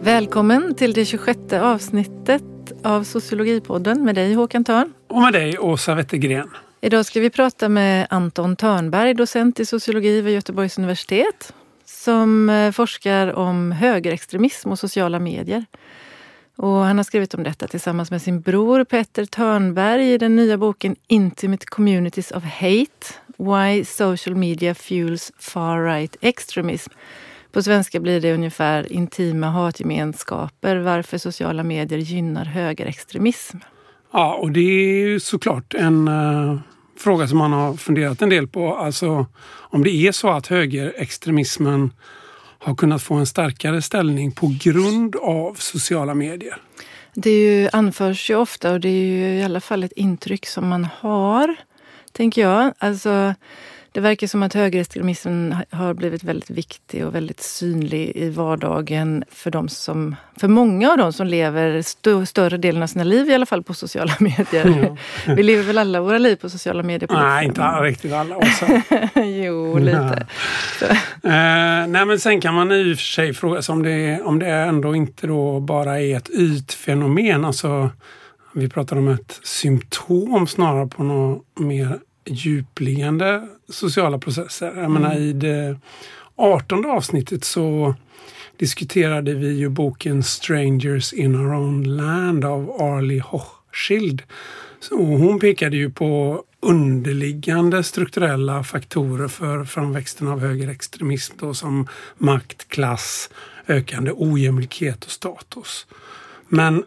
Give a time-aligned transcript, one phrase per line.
[0.00, 2.42] Välkommen till det 26 avsnittet
[2.84, 4.92] av Sociologipodden med dig Håkan Törn.
[5.08, 6.50] Och med dig Åsa Wettergren.
[6.80, 11.54] Idag ska vi prata med Anton Törnberg, docent i sociologi vid Göteborgs universitet
[11.84, 15.64] som eh, forskar om högerextremism och sociala medier.
[16.58, 20.58] Och han har skrivit om detta tillsammans med sin bror Petter Törnberg i den nya
[20.58, 23.06] boken Intimate Communities of Hate
[23.36, 26.92] Why Social Media Fuels Far-Right Extremism.
[27.52, 33.58] På svenska blir det ungefär intima hatgemenskaper, varför sociala medier gynnar högerextremism.
[34.12, 36.58] Ja, och det är ju såklart en uh,
[36.96, 38.74] fråga som man har funderat en del på.
[38.74, 41.92] Alltså om det är så att högerextremismen
[42.58, 46.56] har kunnat få en starkare ställning på grund av sociala medier.
[47.14, 50.46] Det är ju, anförs ju ofta och det är ju i alla fall ett intryck
[50.46, 51.56] som man har,
[52.12, 52.72] tänker jag.
[52.78, 53.34] Alltså,
[53.98, 59.50] det verkar som att högerextremismen har blivit väldigt viktig och väldigt synlig i vardagen för,
[59.50, 63.34] de som, för många av dem som lever st större delen av sina liv i
[63.34, 64.66] alla fall på sociala medier.
[64.66, 64.96] Mm.
[65.36, 67.06] Vi lever väl alla våra liv på sociala medier?
[67.06, 68.66] På nej, inte alla, riktigt alla också.
[69.20, 70.26] jo, lite.
[71.24, 71.30] uh,
[71.88, 74.48] nej, men sen kan man i och för sig fråga sig om det, om det
[74.48, 77.44] ändå inte då bara är ett ytfenomen.
[77.44, 77.90] Alltså,
[78.52, 84.66] vi pratar om ett symptom snarare på något mer djupliggande sociala processer.
[84.66, 84.92] Jag mm.
[84.92, 85.78] menar i det
[86.36, 87.94] artonde avsnittet så
[88.56, 94.22] diskuterade vi ju boken Strangers in our own land av Arlie Hochschild.
[94.80, 102.68] Så hon pekade ju på underliggande strukturella faktorer för framväxten av högerextremism då som makt,
[102.68, 103.30] klass,
[103.68, 105.86] ökande ojämlikhet och status.
[106.48, 106.84] Men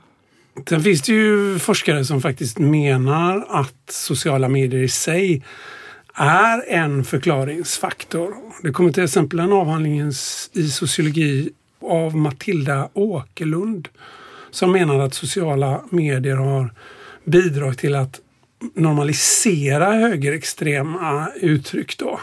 [0.70, 5.44] Sen finns det ju forskare som faktiskt menar att sociala medier i sig
[6.14, 8.36] är en förklaringsfaktor.
[8.64, 10.12] Det kommer till exempel en avhandling
[10.54, 11.50] i sociologi
[11.82, 13.88] av Matilda Åkerlund
[14.52, 16.74] som menar att sociala medier har
[17.24, 18.20] bidragit till att
[18.74, 21.98] normalisera högerextrema uttryck.
[21.98, 22.20] Då.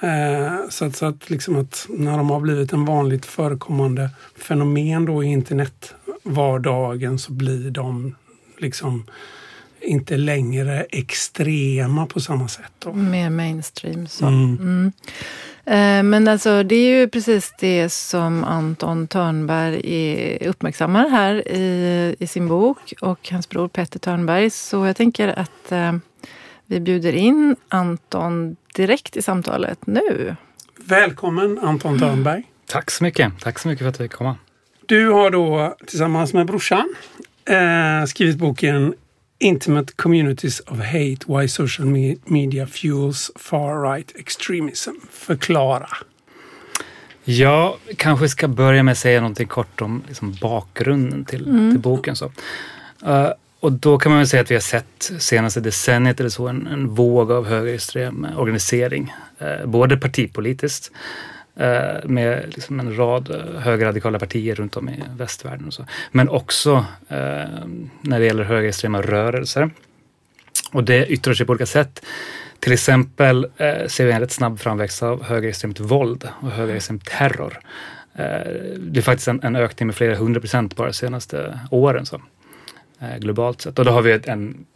[0.00, 5.04] Eh, så att, så att, liksom att när de har blivit en vanligt förekommande fenomen
[5.04, 8.14] då i internetvardagen så blir de
[8.58, 9.04] liksom
[9.86, 12.72] inte längre extrema på samma sätt.
[12.78, 12.92] Då.
[12.92, 14.06] Mer mainstream.
[14.06, 14.26] Så.
[14.26, 14.56] Mm.
[14.60, 14.92] Mm.
[15.64, 22.26] Eh, men alltså, det är ju precis det som Anton Törnberg uppmärksammar här i, i
[22.26, 24.50] sin bok och hans bror Petter Törnberg.
[24.50, 25.92] Så jag tänker att eh,
[26.66, 30.36] vi bjuder in Anton direkt i samtalet nu.
[30.84, 32.42] Välkommen Anton Törnberg.
[32.66, 33.32] Tack så mycket.
[33.40, 34.36] Tack så mycket för att vi fick komma.
[34.86, 36.94] Du har då tillsammans med brorsan
[37.44, 38.94] eh, skrivit boken
[39.38, 41.86] Intimate Communities of Hate Why Social
[42.24, 44.90] Media Fuels Far-Right Extremism.
[45.10, 45.88] Förklara.
[47.24, 51.70] Jag kanske ska börja med att säga någonting kort om liksom, bakgrunden till, mm.
[51.70, 52.16] till boken.
[52.16, 52.24] Så.
[53.06, 53.30] Uh,
[53.60, 56.66] och då kan man väl säga att vi har sett senaste decenniet eller så en,
[56.66, 59.14] en våg av högerextrem organisering.
[59.42, 61.35] Uh, både partipolitiskt Eh,
[62.04, 65.66] med liksom en rad eh, högerradikala partier runt om i västvärlden.
[65.66, 65.86] Och så.
[66.12, 67.66] Men också eh,
[68.00, 69.70] när det gäller högerextrema rörelser.
[70.72, 72.04] Och det yttrar sig på olika sätt.
[72.60, 77.58] Till exempel eh, ser vi en rätt snabb framväxt av högerextremt våld och högerextrem terror.
[78.14, 82.06] Eh, det är faktiskt en, en, ökning med flera hundra procent bara de senaste åren.
[82.06, 82.22] Så,
[83.00, 83.78] eh, globalt sett.
[83.78, 84.66] Och då har vi ett en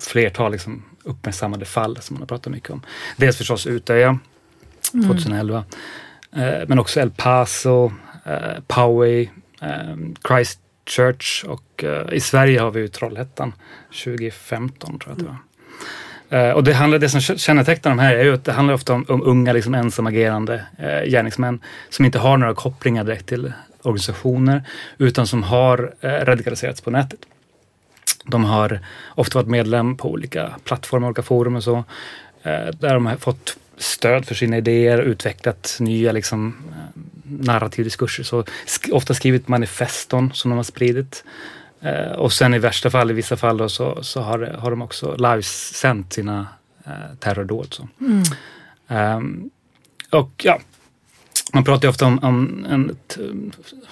[0.00, 2.82] flertal liksom, uppmärksammade fall som man har pratat mycket om.
[3.16, 4.18] Dels förstås Utöja
[4.92, 5.64] 2011.
[6.36, 7.92] Eh, men också El Paso,
[8.24, 9.28] eh, Poway,
[9.62, 9.96] eh,
[10.28, 13.52] Christchurch och eh, i Sverige har vi ju Trollhättan
[14.04, 15.38] 2015 tror jag att det var.
[16.30, 18.94] Eh, och det, handlar, det som kännetecknar de här är ju att det handlar ofta
[18.94, 23.52] om, om unga liksom ensamagerande eh, gärningsmän som inte har några kopplingar direkt till
[23.82, 24.62] organisationer
[24.98, 27.20] utan som har eh, radikaliserats på nätet.
[28.24, 31.76] De har ofta varit medlem på olika plattformar, olika forum och så.
[32.42, 38.24] Eh, där de har fått stöd för sina idéer, utvecklat nya liksom, eh, narrativ diskurser.
[38.24, 41.24] Så sk ofta skrivit manifeston som de har spridit.
[41.80, 44.82] Eh, och sen i värsta fall, i vissa fall då, så, så har, har de
[44.82, 46.46] också livesänt sina
[46.86, 47.74] eh, terrordåd.
[47.74, 47.88] Så.
[48.00, 49.16] Mm.
[49.16, 49.50] Um,
[50.10, 50.60] och ja,
[51.52, 53.24] man pratar ju ofta om, om en eh,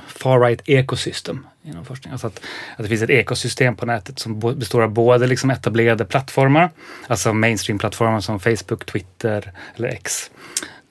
[0.07, 2.13] far-right ekosystem inom forskning.
[2.13, 2.41] Alltså att,
[2.77, 6.71] att det finns ett ekosystem på nätet som består av både liksom etablerade plattformar,
[7.07, 10.31] alltså mainstream-plattformar som Facebook, Twitter eller X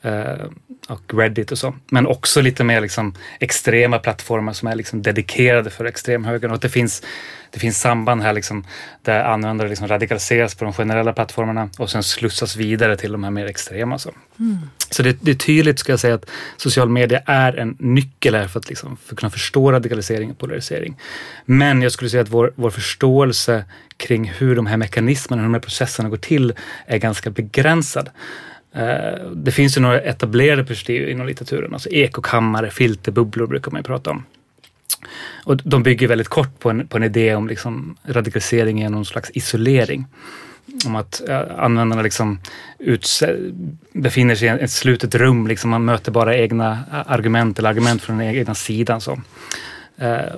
[0.01, 0.45] eh,
[0.88, 1.75] och Reddit och så.
[1.91, 6.61] Men också lite mer liksom extrema plattformar som är liksom dedikerade för extremhögern och att
[6.61, 7.03] det finns,
[7.51, 8.65] det finns samband här liksom
[9.01, 13.31] där användare liksom radikaliseras på de generella plattformarna och sen slussas vidare till de här
[13.31, 13.99] mer extrema.
[13.99, 14.57] Så, mm.
[14.89, 18.47] så det, det, är tydligt ska jag säga att social media är en nyckel här
[18.47, 20.97] för att, liksom, för att kunna förstå radikalisering och polarisering.
[21.45, 23.65] Men jag skulle säga att vår, vår förståelse
[23.97, 26.53] kring hur de här mekanismerna, hur de här processerna går till
[26.85, 28.09] är ganska begränsad.
[28.73, 33.83] Eh, det finns ju några etablerade perspektiv inom litteraturen, alltså ekokammare, filterbubblor brukar man ju
[33.83, 34.23] prata om.
[35.43, 39.05] Och de bygger väldigt kort på en, på en idé om liksom radikalisering genom någon
[39.05, 40.05] slags isolering.
[40.85, 42.39] Om att eh, användarna liksom
[43.93, 48.01] befinner sig i ett slutet rum, liksom man möter bara egna eh, argument eller argument
[48.01, 49.01] från den egna sidan.
[49.01, 49.21] Så.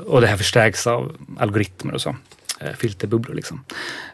[0.05, 2.15] Och det här förstärks av algoritmer och så.
[2.61, 3.35] Eh, filterbubblor.
[3.35, 3.63] Liksom.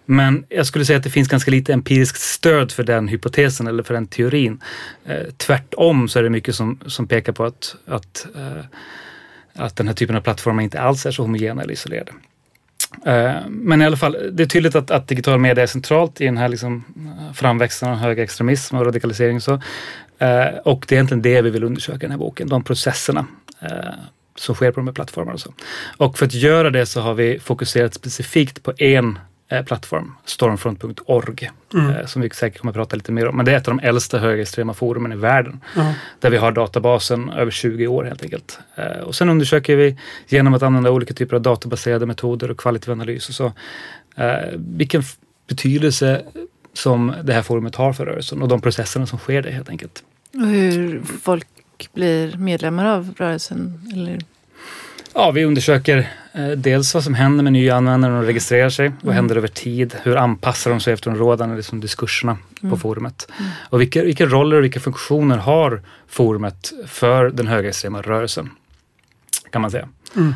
[0.06, 3.84] Men jag skulle säga att det finns ganska lite empiriskt stöd för den hypotesen eller
[3.84, 4.62] för den teorin.
[5.06, 8.66] Eh, tvärtom så är det mycket som, som pekar på att, att, eh,
[9.54, 12.12] att den här typen av plattformar inte alls är så homogena eller isolerade.
[13.48, 16.38] Men i alla fall, det är tydligt att, att digital media är centralt i den
[16.38, 16.84] här liksom
[17.34, 19.36] framväxten av högerextremism och radikalisering.
[19.36, 19.54] Och, så.
[20.64, 23.26] och det är egentligen det vi vill undersöka i den här boken, de processerna
[24.36, 25.34] som sker på de här plattformarna.
[25.34, 25.54] Och, så.
[25.98, 31.52] och för att göra det så har vi fokuserat specifikt på en eh, plattform, stormfront.org,
[31.74, 31.90] mm.
[31.90, 33.38] eh, som vi säkert kommer att prata lite mer om.
[33.38, 35.62] Men det är ett av de äldsta högerextrema forumen i världen.
[35.76, 35.94] Mm.
[36.20, 38.60] Där vi har databasen över 20 år helt enkelt.
[38.76, 39.98] Eh, och sen undersöker vi
[40.28, 43.54] genom att använda olika typer av databaserade metoder och kvalitativ analys och så,
[44.56, 45.04] vilken
[45.48, 46.22] betydelse
[46.74, 50.04] som det här forumet har för rörelsen och de processerna som sker där helt enkelt.
[50.34, 51.48] Och hur folk
[51.94, 53.90] blir medlemmar av rörelsen?
[53.94, 54.20] Eller?
[55.14, 58.90] Ja, vi undersöker eh, dels vad som händer med nya användare när de registrerar sig.
[58.90, 59.16] Vad mm.
[59.16, 59.96] händer över tid?
[60.04, 62.72] Hur anpassar de sig efter de rådande liksom, diskurserna mm.
[62.72, 63.28] på forumet?
[63.40, 63.52] Mm.
[63.70, 68.50] Och vilka, vilka roller och vilka funktioner har forumet för den högerextrema rörelsen?
[69.50, 69.90] Kan man säga.
[70.16, 70.34] Mm.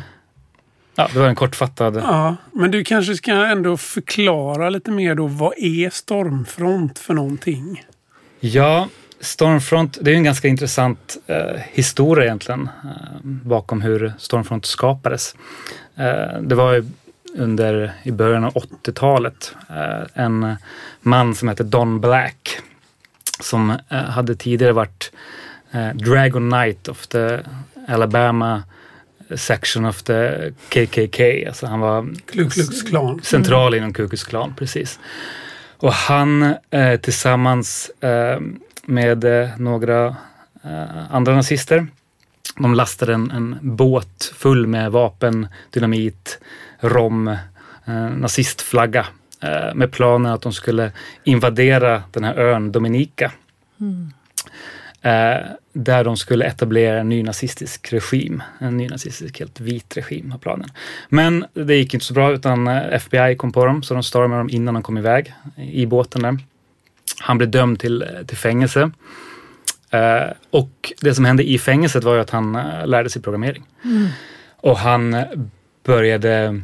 [0.94, 1.96] Ja, det var en kortfattad...
[1.96, 5.26] Ja, men du kanske ska ändå förklara lite mer då.
[5.26, 7.84] Vad är Stormfront för någonting?
[8.40, 8.88] Ja,
[9.20, 15.34] Stormfront, det är en ganska intressant eh, historia egentligen eh, bakom hur Stormfront skapades.
[15.96, 16.84] Eh, det var
[17.34, 20.56] under, i början av 80-talet eh, en
[21.00, 22.58] man som hette Don Black
[23.40, 25.12] som eh, hade tidigare varit
[25.70, 27.38] eh, Dragon Knight of the
[27.88, 28.62] Alabama
[29.36, 31.46] section of the KKK.
[31.46, 32.56] Alltså han var Klux
[33.22, 34.98] central inom Ku Klux Klan, precis.
[35.76, 36.54] Och han
[37.02, 37.90] tillsammans
[38.90, 40.06] med eh, några
[40.62, 41.86] eh, andra nazister.
[42.56, 46.40] De lastade en, en båt full med vapen, dynamit,
[46.80, 47.28] rom,
[47.84, 49.06] eh, nazistflagga
[49.74, 50.92] med planen att de skulle
[51.24, 53.32] invadera den här ön Dominica.
[53.80, 54.12] Mm.
[55.72, 58.42] där de skulle etablera en ny nazistisk regim.
[58.58, 60.68] En ny nazistisk, helt vit regim var planen.
[61.08, 64.50] Men det gick inte så bra utan FBI kom på dem så de stormade dem
[64.50, 66.38] innan de kom iväg i båten där.
[67.18, 68.90] Han blev dömd till, till fängelse.
[69.94, 73.66] Uh, och det som hände i fängelset var ju att han uh, lärde sig programmering.
[73.84, 74.08] Mm.
[74.56, 75.24] Och han
[75.84, 76.60] började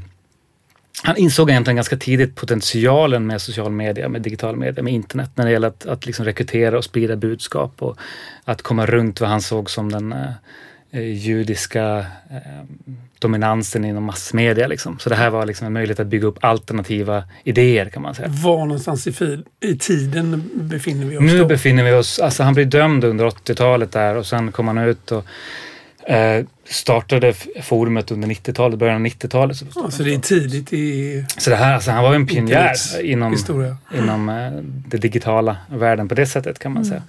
[1.03, 5.45] han insåg egentligen ganska tidigt potentialen med social media, med digital media, med internet när
[5.45, 7.99] det gäller att, att liksom rekrytera och sprida budskap och
[8.45, 10.31] att komma runt vad han såg som den uh,
[11.01, 11.99] judiska
[12.31, 12.65] eh,
[13.19, 14.67] dominansen inom massmedia.
[14.67, 14.99] Liksom.
[14.99, 18.29] Så det här var liksom en möjlighet att bygga upp alternativa idéer kan man säga.
[18.29, 21.47] Var någonstans i, i tiden befinner vi oss Nu då?
[21.47, 25.13] befinner vi oss, alltså han blev dömd under 80-talet där och sen kom han ut
[25.13, 25.25] och
[26.07, 29.57] eh, startade forumet under 90-talet, början av 90-talet.
[29.57, 31.25] Så, ja, så det är tidigt i...
[31.39, 33.37] Så det här, alltså, han var en pionjär inom,
[33.95, 34.51] inom eh,
[34.89, 36.91] det digitala världen på det sättet kan man mm.
[36.91, 37.03] säga.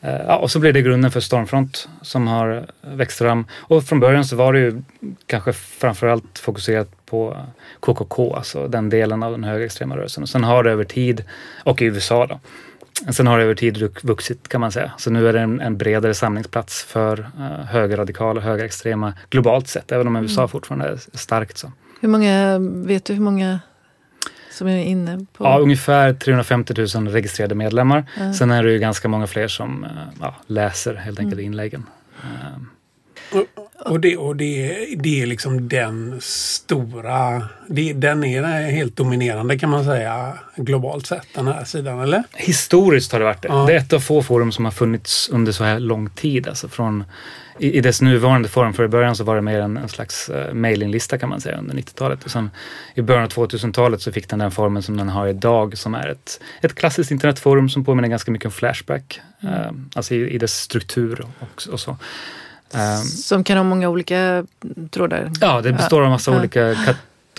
[0.00, 3.44] Eh, ja, och så blev det grunden för Stormfront som har växt fram.
[3.52, 4.82] Och från början så var det ju
[5.26, 7.36] kanske framförallt fokuserat på
[7.80, 10.22] KKK, alltså den delen av den högerextrema rörelsen.
[10.22, 11.24] Och sen har det över tid,
[11.64, 12.40] och i USA då,
[13.12, 14.92] sen har det över tid vuxit kan man säga.
[14.98, 20.06] Så nu är det en, en bredare samlingsplats för uh, högerradikala, högerextrema globalt sett, även
[20.06, 20.48] om USA mm.
[20.48, 21.58] fortfarande är starkt.
[21.58, 21.72] Så.
[22.00, 23.60] Hur många, vet du hur många
[24.56, 25.44] som är inne på?
[25.44, 28.04] Ja, ungefär 350 000 registrerade medlemmar.
[28.16, 28.34] Mm.
[28.34, 31.46] Sen är det ju ganska många fler som eh, ja, läser helt enkelt mm.
[31.46, 31.86] inläggen.
[33.84, 39.70] Och, det, och det, det är liksom den stora, det, den är helt dominerande kan
[39.70, 42.22] man säga globalt sett den här sidan, eller?
[42.34, 43.48] Historiskt har det varit det.
[43.48, 43.64] Ja.
[43.66, 46.48] Det är ett av få forum som har funnits under så här lång tid.
[46.48, 47.04] Alltså från,
[47.58, 50.30] i, I dess nuvarande form, för i början så var det mer en, en slags
[50.30, 52.24] uh, mailinglista kan man säga under 90-talet.
[52.24, 52.50] Och sen
[52.94, 56.08] i början av 2000-talet så fick den den formen som den har idag som är
[56.08, 59.20] ett, ett klassiskt internetforum som påminner ganska mycket om Flashback.
[59.44, 61.96] Uh, alltså i, i dess struktur och, och så.
[62.74, 64.46] Um, som kan ha många olika
[64.90, 65.30] trådar?
[65.40, 66.38] Ja, det består av massa ja.
[66.38, 66.76] olika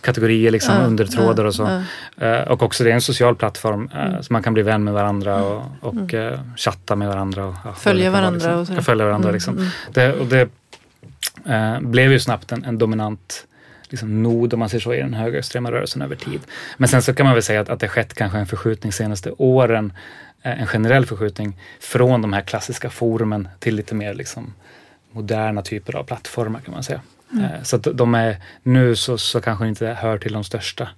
[0.02, 1.82] kategorier, liksom, ja, undertrådar och så.
[2.22, 4.24] Uh, och också det är en social plattform uh, mm.
[4.24, 6.16] så man kan bli vän med varandra och, och mm.
[6.16, 7.46] uh, chatta med varandra.
[7.46, 8.58] Och, ja, följa varandra.
[8.58, 8.78] Liksom.
[8.78, 8.84] och.
[8.84, 9.30] Följa varandra.
[9.30, 9.58] Mm, liksom.
[9.58, 9.70] Mm.
[9.94, 10.50] Det, och det
[11.82, 13.46] blev ju snabbt en, en dominant
[13.90, 16.42] liksom, nod om man ser så i den högerextrema rörelsen över tid.
[16.78, 19.32] Men sen så kan man väl säga att, att det skett kanske en förskjutning senaste
[19.32, 19.94] åren,
[20.42, 24.54] en generell förskjutning från de här klassiska forumen till lite mer liksom,
[25.12, 27.02] moderna typer av plattformar kan man säga.
[27.32, 27.44] Mm.
[27.44, 30.90] Eh, så de är, nu så, så kanske inte hör till de största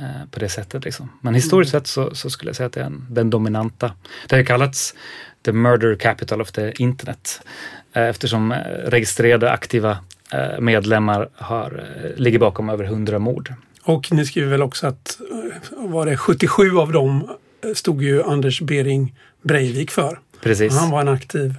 [0.00, 0.84] eh, på det sättet.
[0.84, 1.12] Liksom.
[1.20, 1.80] Men historiskt mm.
[1.80, 3.92] sett så, så, skulle jag säga att det är en, den dominanta.
[4.28, 4.94] Det har kallats
[5.42, 7.40] the murder capital of the internet
[7.92, 9.98] eh, eftersom registrerade aktiva
[10.60, 11.84] medlemmar har,
[12.16, 13.54] ligger bakom över hundra mord.
[13.82, 15.20] Och ni skriver väl också att
[15.70, 17.36] var det 77 av dem
[17.74, 20.18] stod ju Anders Bering Breivik för.
[20.42, 20.78] Precis.
[20.78, 21.54] Han var en aktiv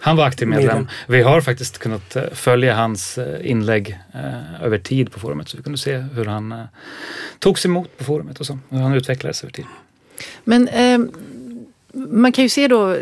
[0.00, 0.88] han var aktiv medlem.
[1.06, 5.48] Vi har faktiskt kunnat eh, följa hans eh, inlägg eh, över tid på forumet.
[5.48, 6.54] Så vi kunde se hur han
[7.38, 8.58] togs emot på forumet och så.
[8.68, 9.64] Hur han utvecklades över tid.
[10.44, 10.98] Men eh,
[11.92, 12.96] man kan ju se då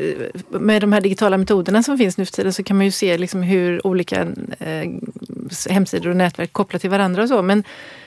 [0.49, 3.19] med de här digitala metoderna som finns nu för tiden så kan man ju se
[3.19, 4.21] liksom hur olika
[4.59, 4.91] eh,
[5.71, 7.43] hemsidor och nätverk kopplar till varandra och så.
[7.43, 7.65] Men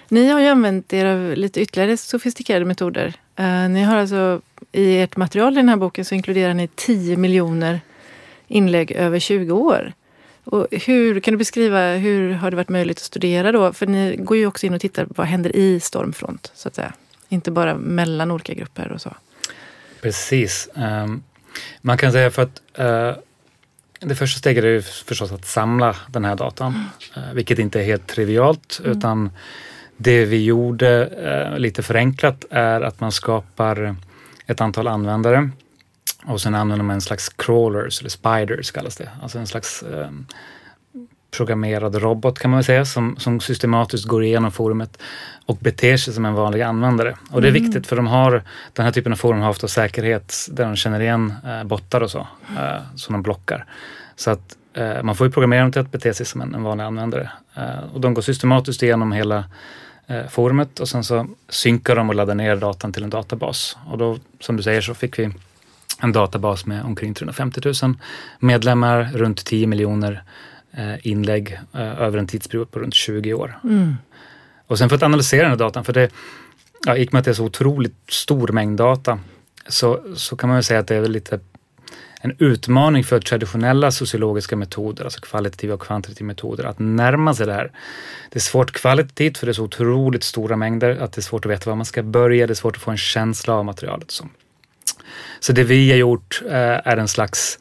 [0.09, 3.13] ni har ju använt er av lite ytterligare sofistikerade metoder.
[3.35, 4.41] Eh, ni har alltså
[4.71, 7.81] i ert material i den här boken så inkluderar ni 10 miljoner
[8.47, 9.93] inlägg över 20 år.
[10.43, 13.73] Och hur, kan du beskriva hur har det varit möjligt att studera då?
[13.73, 16.93] För ni går ju också in och tittar vad händer i Stormfront, så att säga.
[17.29, 19.15] Inte bara mellan olika grupper och så.
[20.01, 20.69] Precis.
[20.73, 21.23] Um,
[21.81, 23.23] man kan säga för att uh,
[23.99, 26.83] det första steget är ju förstås att samla den här datan,
[27.17, 28.97] uh, vilket inte är helt trivialt, mm.
[28.97, 29.29] utan
[29.97, 31.09] det vi gjorde
[31.51, 33.95] uh, lite förenklat är att man skapar
[34.45, 35.49] ett antal användare
[36.27, 39.09] och sen använder man en slags crawlers, eller spiders kallas det.
[39.21, 40.09] Alltså en slags eh,
[41.31, 44.97] programmerad robot kan man väl säga som, som systematiskt går igenom forumet
[45.45, 47.17] och beter sig som en vanlig användare.
[47.31, 47.63] Och det är mm.
[47.63, 48.43] viktigt för de har,
[48.73, 52.11] den här typen av forum har ofta säkerhet där de känner igen eh, bottar och
[52.11, 53.65] så, eh, som de blockar.
[54.15, 56.63] Så att eh, man får ju programmera dem till att bete sig som en, en
[56.63, 57.29] vanlig användare.
[57.55, 59.43] Eh, och de går systematiskt igenom hela
[60.07, 63.77] eh, forumet och sen så synkar de och laddar ner datan till en databas.
[63.85, 65.29] Och då, som du säger, så fick vi
[66.01, 67.93] en databas med omkring 350 000
[68.39, 70.23] medlemmar, runt 10 miljoner
[70.71, 73.59] eh, inlägg eh, över en tidsperiod på runt 20 år.
[73.63, 73.95] Mm.
[74.67, 76.09] Och sen för att analysera den här datan, för det,
[76.85, 79.19] ja, i och med att det är så otroligt stor mängd data,
[79.67, 81.39] så, så kan man säga att det är lite
[82.21, 87.53] en utmaning för traditionella sociologiska metoder, alltså kvalitativa och kvantitativa metoder, att närma sig det
[87.53, 87.71] här.
[88.29, 91.45] Det är svårt kvalitativt för det är så otroligt stora mängder att det är svårt
[91.45, 94.11] att veta var man ska börja, det är svårt att få en känsla av materialet.
[94.11, 94.25] Så.
[95.39, 97.59] Så det vi har gjort eh, är en slags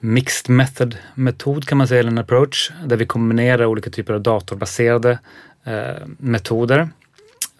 [0.00, 4.20] mixed method metod kan man säga, eller en approach, där vi kombinerar olika typer av
[4.20, 5.18] datorbaserade
[5.64, 6.88] eh, metoder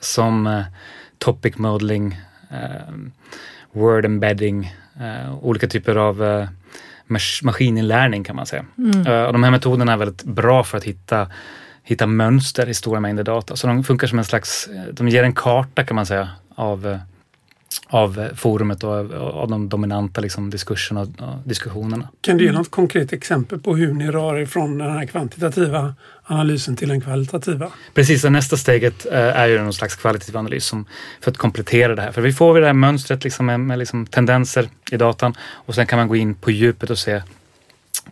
[0.00, 0.62] som eh,
[1.18, 2.20] topic modeling,
[3.72, 4.74] word embedding,
[5.40, 6.46] olika typer av
[7.06, 8.64] mas maskininlärning kan man säga.
[8.78, 9.26] Mm.
[9.26, 11.30] och de här metoderna är väldigt bra för att hitta
[11.82, 13.56] hitta mönster i stora mängder data.
[13.56, 16.98] Så de funkar som en slags, de ger en karta kan man säga av
[17.86, 21.08] av forumet och av, av de dominanta liksom, diskurserna och
[21.44, 22.08] diskussionerna.
[22.20, 25.94] Kan du ge något konkret exempel på hur ni rör er från den här kvantitativa
[26.24, 27.70] analysen till den kvalitativa?
[27.94, 30.86] Precis, och nästa steget eh, är ju någon slags kvalitativ analys som,
[31.20, 32.12] för att komplettera det här.
[32.12, 35.86] För vi får det här mönstret liksom med, med liksom tendenser i datan och sen
[35.86, 37.22] kan man gå in på djupet och se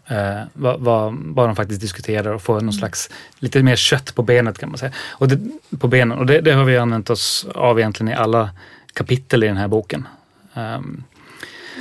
[0.09, 2.73] Eh, vad, vad, vad de faktiskt diskuterar och få någon mm.
[2.73, 4.93] slags lite mer kött på benet kan man säga.
[4.99, 5.39] Och det,
[5.79, 6.19] på benen.
[6.19, 8.51] Och det, det har vi använt oss av egentligen i alla
[8.97, 10.09] kapitel i den här boken.
[10.55, 11.05] Um,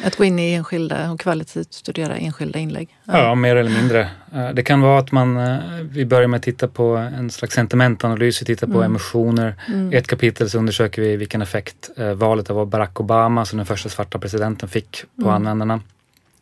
[0.04, 2.98] att gå in i enskilda och kvalitativt studera enskilda inlägg?
[3.04, 4.10] Ja, ja mer eller mindre.
[4.36, 7.56] Uh, det kan vara att man, uh, vi börjar med att titta på en slags
[7.56, 8.86] sentimentanalys, vi tittar på mm.
[8.86, 9.56] emotioner.
[9.68, 9.94] Mm.
[9.94, 13.66] I ett kapitel så undersöker vi vilken effekt uh, valet av Barack Obama, som den
[13.66, 15.34] första svarta presidenten, fick på mm.
[15.34, 15.82] användarna.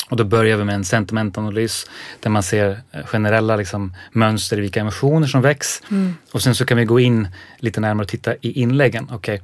[0.09, 1.89] Och då börjar vi med en sentimentanalys
[2.19, 5.81] där man ser generella liksom, mönster i vilka emotioner som väcks.
[5.91, 6.15] Mm.
[6.31, 7.27] Och sen så kan vi gå in
[7.57, 9.09] lite närmare och titta i inläggen.
[9.11, 9.39] Okay,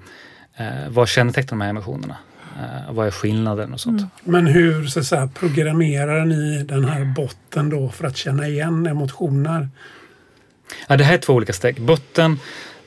[0.60, 2.18] Eh, vad kännetecknar de här emotionerna?
[2.60, 4.00] Eh, vad är skillnaden och sånt.
[4.02, 4.12] Mm.
[4.24, 9.70] Men hur så säga, programmerar ni den här botten då för att känna igen emotioner
[10.88, 11.82] Ja, det här är två olika steg.
[11.82, 12.40] Botten,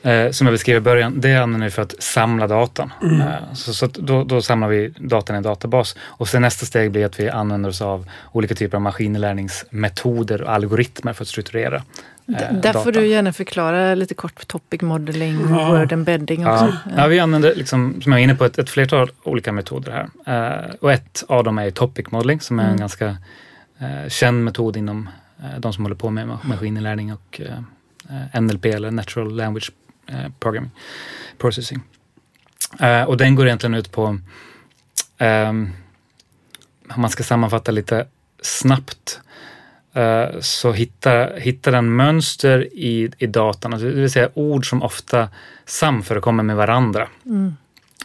[0.03, 2.93] eh, som jag beskrev i början, det använder vi för att samla datan.
[3.03, 3.21] Mm.
[3.21, 5.97] Eh, så så att då, då samlar vi datan i en databas.
[6.03, 10.53] Och sen nästa steg blir att vi använder oss av olika typer av maskininlärningsmetoder och
[10.53, 11.77] algoritmer för att strukturera
[12.29, 15.79] eh, Där får du gärna förklara lite kort topic modeling och Ja.
[15.79, 16.65] word embedding också.
[16.65, 16.93] Ja.
[16.97, 20.65] ja, vi använder, liksom, som jag var inne på, ett, ett flertal olika metoder här.
[20.67, 22.81] Eh, och ett av dem är topic modeling som är en Mm.
[22.81, 23.17] ganska
[23.79, 25.09] eh, känd metod inom
[25.43, 29.71] eh, de som håller på med ma- maskininlärning och eh, eh, NLP eller Natural Language
[30.07, 30.71] Eh, programming
[31.39, 31.81] Processing.
[32.81, 34.05] Eh, och den går egentligen ut på,
[35.19, 35.73] um,
[36.89, 38.07] om man ska sammanfatta lite
[38.43, 39.21] snabbt,
[39.93, 44.83] eh, så hittar, hittar den mönster i, i datan, alltså det vill säga ord som
[44.83, 45.29] ofta
[45.65, 47.09] samförekommer med varandra.
[47.27, 47.57] Mm.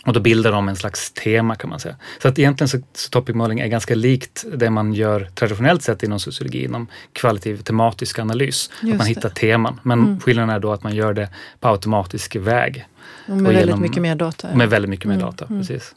[0.08, 1.96] Och då bildar de en slags tema kan man säga.
[2.22, 6.04] Så att egentligen så, så topic modeling är ganska likt det man gör traditionellt sett
[6.04, 8.70] inom sociologi, inom kvalitativ tematisk analys.
[8.78, 9.10] att Just man det.
[9.10, 9.80] hittar teman.
[9.84, 10.20] Men Mm.
[10.20, 12.86] skillnaden är då att man gör det på automatisk väg.
[13.26, 14.48] Och med Och väldigt genom- mycket mer data.
[14.52, 14.58] ja.
[14.58, 15.46] Med väldigt mycket mer Mm, data.
[15.46, 15.60] mm.
[15.62, 15.96] Precis.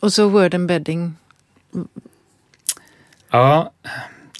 [0.00, 1.14] Och så word embedding.
[3.30, 3.72] Ja,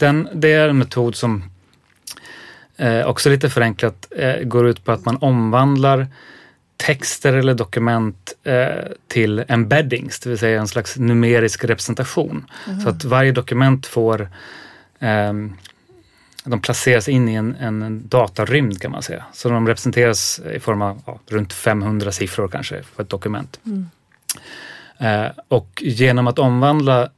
[0.00, 1.42] den, det är en metod som
[2.76, 6.06] eh, också lite förenklat eh, går ut på att man omvandlar
[6.86, 8.68] texter eller dokument eh,
[9.08, 12.46] till embeddings, det vill säga en slags numerisk representation.
[12.82, 14.28] Så att varje dokument får
[14.98, 15.52] ehm,
[16.44, 19.24] de placeras in i en, en, en datarymd kan man säga.
[19.32, 23.60] Så de representeras i form av ja, runt 500 siffror kanske för ett dokument.
[23.66, 23.88] Mm.
[24.98, 27.08] Eh, och genom att omvandla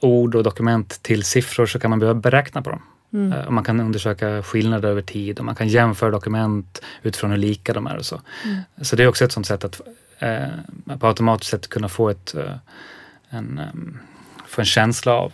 [0.00, 2.82] ord och dokument till siffror så kan man börja beräkna på dem.
[3.16, 3.32] Mm.
[3.32, 7.72] Eh, man kan undersöka skillnader över tid och man kan jämföra dokument utifrån hur lika
[7.72, 8.20] de är och så.
[8.44, 8.58] Mm.
[8.82, 9.80] Så det är också ett sånt sätt att
[10.18, 12.52] eh, på automatiskt sätt kunna få, ett, eh,
[13.30, 13.98] en, ehm,
[14.46, 15.32] få en känsla av,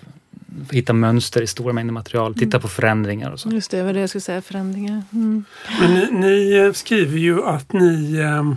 [0.70, 3.50] hitta mönster i stora mängder material, titta på förändringar och så.
[3.50, 5.02] Just det, var det jag skulle säga, förändringar.
[5.12, 5.44] Mm.
[5.80, 8.52] Men ni, ni eh, skriver ju att ni eh,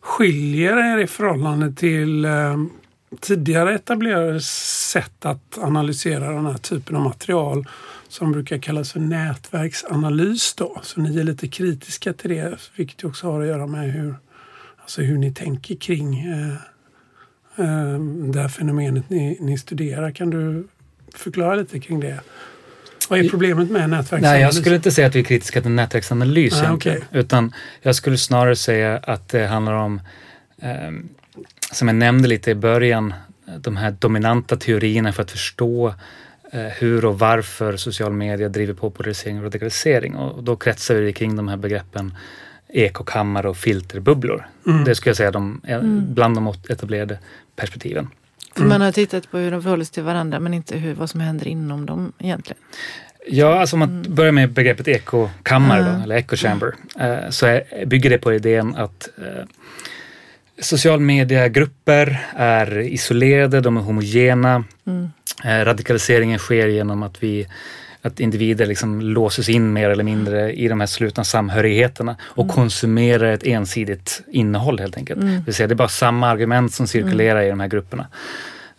[0.00, 2.56] skiljer er i förhållande till eh,
[3.20, 7.66] tidigare etablerade sätt att analysera den här typen av material
[8.16, 10.54] som brukar kallas för nätverksanalys.
[10.54, 10.80] Då.
[10.82, 14.14] Så ni är lite kritiska till det, vilket också har att göra med hur,
[14.82, 16.52] alltså hur ni tänker kring eh,
[17.56, 18.00] eh,
[18.32, 20.10] det här fenomenet ni, ni studerar.
[20.10, 20.66] Kan du
[21.14, 22.20] förklara lite kring det?
[23.08, 24.22] Vad är problemet med nätverksanalys?
[24.22, 27.02] Nej, jag skulle inte säga att vi är kritiska till nätverksanalys Ah, egentligen.
[27.12, 30.00] Utan jag skulle snarare säga att det handlar om,
[30.62, 31.08] ehm,
[31.72, 33.14] som jag nämnde lite i början,
[33.60, 35.94] de här dominanta teorierna för att förstå eh,
[36.52, 40.14] hur och varför social media driver på polarisering och radikalisering.
[40.14, 42.14] Och då kretsar vi kring de här begreppen
[42.68, 44.46] ekokammare och filterbubblor.
[44.66, 44.84] Mm.
[44.84, 46.14] Det skulle jag säga de är Mm.
[46.14, 47.18] bland de etablerade
[47.56, 48.08] perspektiven.
[48.56, 51.10] För man har tittat på hur de förhåller sig till varandra men inte hur, vad
[51.10, 52.62] som händer inom dem egentligen.
[53.28, 55.96] Ja, alltså om man börjar med begreppet ekokammare Ja.
[55.96, 59.44] då, eller echo chamber, eh, så bygger det på idén att eh,
[60.60, 64.64] social media-grupper är isolerade, de är homogena.
[64.86, 65.10] Mm.
[65.44, 67.46] Eh, radikaliseringen sker genom att vi
[68.02, 73.32] att individer liksom låses in mer eller mindre i de här slutna samhörigheterna och konsumerar
[73.32, 75.20] ett ensidigt innehåll helt enkelt.
[75.20, 75.34] Mm.
[75.34, 78.06] Det vill säga det är bara samma argument som cirkulerar i de här grupperna.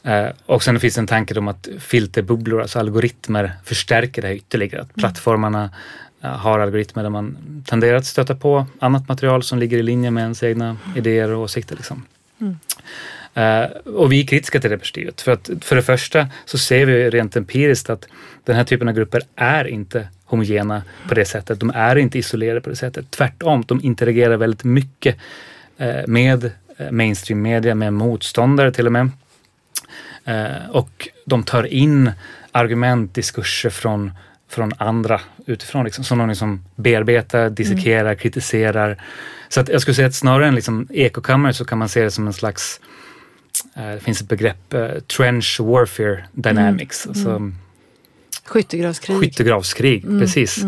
[0.03, 4.35] Eh, och sen finns det en tanke om att filterbubblor, alltså algoritmer, förstärker det här
[4.35, 4.81] ytterligare.
[4.81, 5.69] Att plattformarna eh,
[6.35, 7.37] har algoritmer där man
[7.67, 11.41] tenderar att stöta på annat material som ligger i linje med ens egna idéer och
[11.41, 11.75] åsikter.
[11.75, 12.05] Liksom.
[12.41, 12.57] Mm.
[13.33, 15.21] Eh, och vi är kritiska till det perspektivet.
[15.21, 18.07] För att för det första så ser vi rent empiriskt att
[18.43, 21.59] den här typen av grupper är inte homogena på det sättet.
[21.59, 23.11] De är inte isolerade på det sättet.
[23.11, 25.15] Tvärtom, de interagerar väldigt mycket
[25.77, 29.09] eh, med eh, mainstream media, med motståndare till och med.
[30.25, 32.11] Eh, och de tar in
[32.51, 34.11] argument, diskurser från,
[34.49, 39.01] från andra utifrån, liksom, som de liksom bearbetar, dissekerar, kritiserar.
[39.49, 42.11] Så att jag skulle säga att snarare än liksom ekokammare så kan man se det
[42.11, 42.79] som en slags
[43.75, 47.07] eh, det finns ett begrepp, eh, trench warfare dynamics.
[47.07, 47.51] Alltså
[48.45, 49.19] Skyttegravskrig.
[49.19, 50.63] skyttegravskrig, Mm, precis.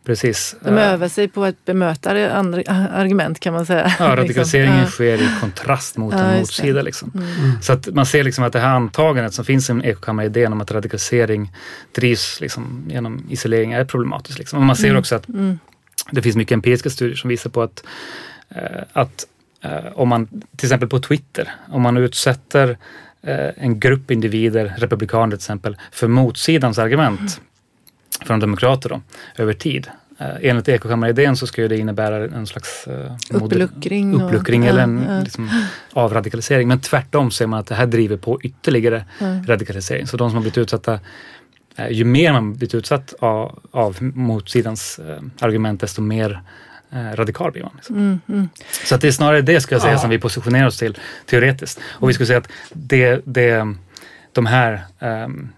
[0.00, 0.06] Mm.
[0.06, 0.56] precis.
[0.64, 3.92] De Eh, övar sig på att bemöta andra argument kan man säga.
[3.98, 4.92] Ja, radikaliseringen Liksom.
[4.92, 6.82] sker i kontrast mot Ja, en motsida.
[6.82, 7.12] Liksom.
[7.14, 7.62] Mm.
[7.62, 10.70] Så att man ser liksom att det här antagandet som finns i ekokammaridén om att
[10.70, 11.52] radikalisering
[11.92, 14.38] drivs liksom genom isolering är problematiskt.
[14.38, 14.58] Liksom.
[14.58, 14.98] Och man ser Mm.
[15.00, 15.58] också att Mm.
[16.10, 17.82] det finns mycket empiriska studier som visar på att,
[18.48, 19.26] eh, att
[19.62, 22.76] eh, om man till exempel på Twitter, om man utsätter
[23.56, 27.40] en grupp individer, republikaner till exempel, för motsidans argument
[28.26, 29.00] från demokrater då,
[29.36, 29.88] över tid.
[30.18, 34.14] Eh, enligt ekokammaridén så ska det innebära en slags eh, Uppluckring.
[34.14, 35.50] och- uppluckring ja, eller en ja, liksom,
[35.92, 36.68] avradikalisering.
[36.68, 39.26] Men tvärtom ser man att det här driver på ytterligare ja.
[39.46, 40.06] radikalisering.
[40.06, 41.00] Så de som har blivit utsatta
[41.76, 46.40] eh, ju mer man blivit utsatt av, av motsidans eh, argument, desto mer
[46.92, 47.72] eh, radikal blir man.
[47.76, 47.96] Liksom.
[47.96, 48.48] Mm, mm.
[48.84, 49.98] Så att det är snarare det skulle jag säga Ja.
[49.98, 51.80] som vi positionerar oss till teoretiskt.
[51.86, 53.74] Och vi skulle säga att det, det,
[54.32, 55.48] de här ehm,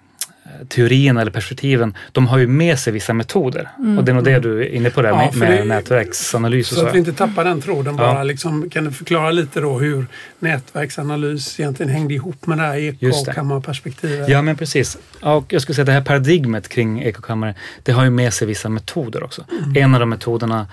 [0.69, 3.69] teorierna eller perspektiven, de har ju med sig vissa metoder.
[3.99, 6.69] Och det är nog det du är inne på där Ja, med, med det- nätverksanalys
[6.69, 6.87] Så så.
[6.87, 8.15] att vi inte tappar den tråden bara.
[8.15, 8.23] Ja.
[8.23, 10.07] Liksom, kan du förklara lite då hur
[10.39, 14.29] nätverksanalys egentligen hängde ihop med det här ekokammarperspektivet?
[14.29, 14.99] Ja men precis.
[15.23, 18.47] Och jag skulle säga att det här paradigmet kring ekokammare, det har ju med sig
[18.49, 19.45] vissa metoder också.
[19.75, 20.67] En av de metoderna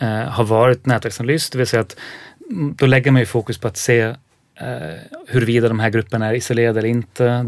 [0.00, 1.96] eh, har varit nätverksanalys, det vill säga att
[2.50, 4.14] mm, då lägger man ju fokus på att se
[4.60, 7.26] eh, huruvida de här grupperna är isolerade eller inte.
[7.26, 7.44] Eh,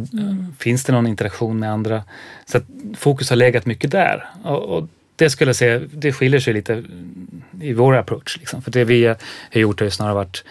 [0.58, 2.02] Finns det någon interaktion med andra?
[2.46, 2.64] Så att
[2.96, 4.26] fokus har legat mycket där.
[4.44, 6.84] Och, och det skulle jag säga, det skiljer sig lite
[7.60, 8.38] i vår approach.
[8.38, 8.62] Liksom.
[8.62, 9.16] För det vi har
[9.52, 10.44] gjort har ju snarare varit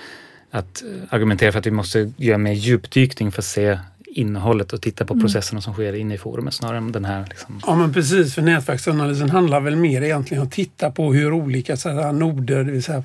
[0.52, 5.06] att argumentera för att vi måste göra mer djupdykning för att se innehållet och titta
[5.06, 8.36] på processerna som sker inne i forumet snarare än den här liksom, Ja men precis,
[8.36, 12.64] för nätverksanalysen handlar väl mer egentligen om att titta på hur olika så här, noder,
[12.64, 13.04] det vill säga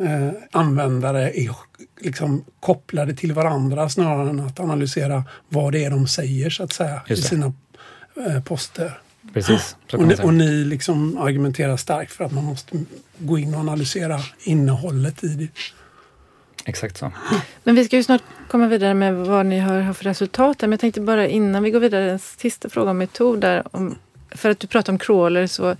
[0.00, 1.50] eh, användare är
[2.00, 6.72] liksom kopplade till varandra snarare än att analysera vad det är de säger så att
[6.72, 7.52] säga i sina
[8.26, 9.00] eh, poster.
[9.34, 9.76] precis.
[9.90, 12.84] Så Och ni, och ni liksom argumenterar starkt för att man måste
[13.18, 15.48] gå in och analysera innehållet i det.
[16.64, 17.12] Exakt så.
[17.64, 20.60] Men vi ska ju snart komma vidare med vad ni har, har för resultat.
[20.60, 23.76] Men jag tänkte bara innan vi går vidare, en sista fråga om metod där.
[23.76, 23.98] Om,
[24.30, 25.76] för att du pratar om crawlers och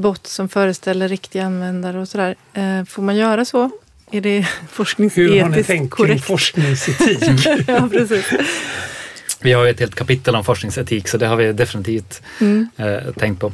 [0.00, 2.34] bot som föreställer riktiga användare och sådär.
[2.54, 3.70] Eh, får man göra så?
[4.10, 6.24] Är det Hur har ni forskningsetiskt tänkt kring korrekt?
[6.24, 7.46] forskningsetik?
[7.68, 8.26] ja, precis.
[9.40, 12.68] Vi har ju ett helt kapitel om forskningsetik så det har vi definitivt Mm.
[12.76, 13.52] eh, tänkt på.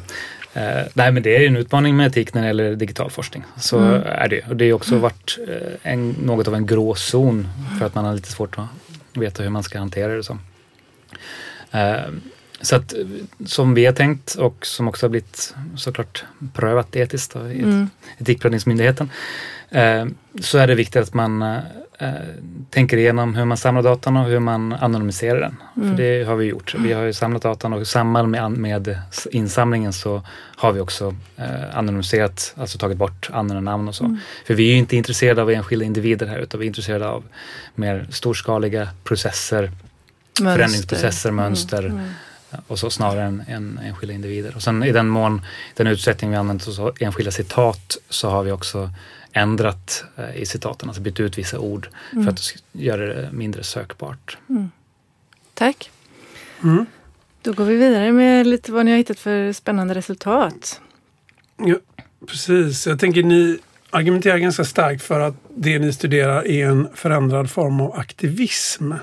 [0.53, 3.43] Eh, nej men det är ju en utmaning med etik när det gäller digital forskning.
[3.59, 4.01] Så Mm.
[4.05, 7.47] är det Och det har också varit eh, en, något av en gråzon
[7.79, 8.65] för att man har lite svårt att
[9.13, 10.23] veta hur man ska hantera det.
[10.23, 10.37] Så,
[11.71, 11.97] eh,
[12.61, 12.93] så att
[13.45, 17.89] som vi har tänkt och som också har blivit såklart prövat etiskt i Mm.
[18.17, 19.09] Etikprövningsmyndigheten
[19.69, 20.05] eh,
[20.41, 22.09] så är det viktigt att man eh,
[22.69, 25.55] tänker igenom hur man samlar datan och hur man anonymiserar den.
[25.75, 25.89] Mm.
[25.89, 26.75] För det har vi gjort.
[26.79, 28.97] Vi har ju samlat datan och i samband med, med
[29.31, 30.21] insamlingen så
[30.55, 34.05] har vi också eh, anonymiserat, alltså tagit bort användarnamn och så.
[34.05, 34.17] Mm.
[34.45, 37.23] För vi är ju inte intresserade av enskilda individer här utan vi är intresserade av
[37.75, 39.71] mer storskaliga processer,
[40.37, 42.09] förändringsprocesser, mönster Mm.
[42.67, 44.55] Och så snarare än, än enskilda individer.
[44.55, 45.41] Och sen i den mån,
[45.73, 48.89] den utsträckning vi använt oss av enskilda citat så har vi också
[49.33, 52.25] ändrat eh, i citaten, alltså bytt ut vissa ord Mm.
[52.25, 54.37] för att göra det mindre sökbart.
[55.53, 55.91] Tack.
[56.63, 56.85] Mm.
[57.41, 60.81] Då går vi vidare med lite vad ni har hittat för spännande resultat.
[61.57, 61.75] Ja,
[62.27, 62.87] precis.
[62.87, 63.57] Jag tänker ni
[63.89, 68.93] argumenterar ganska starkt för att det ni studerar är en förändrad form av aktivism.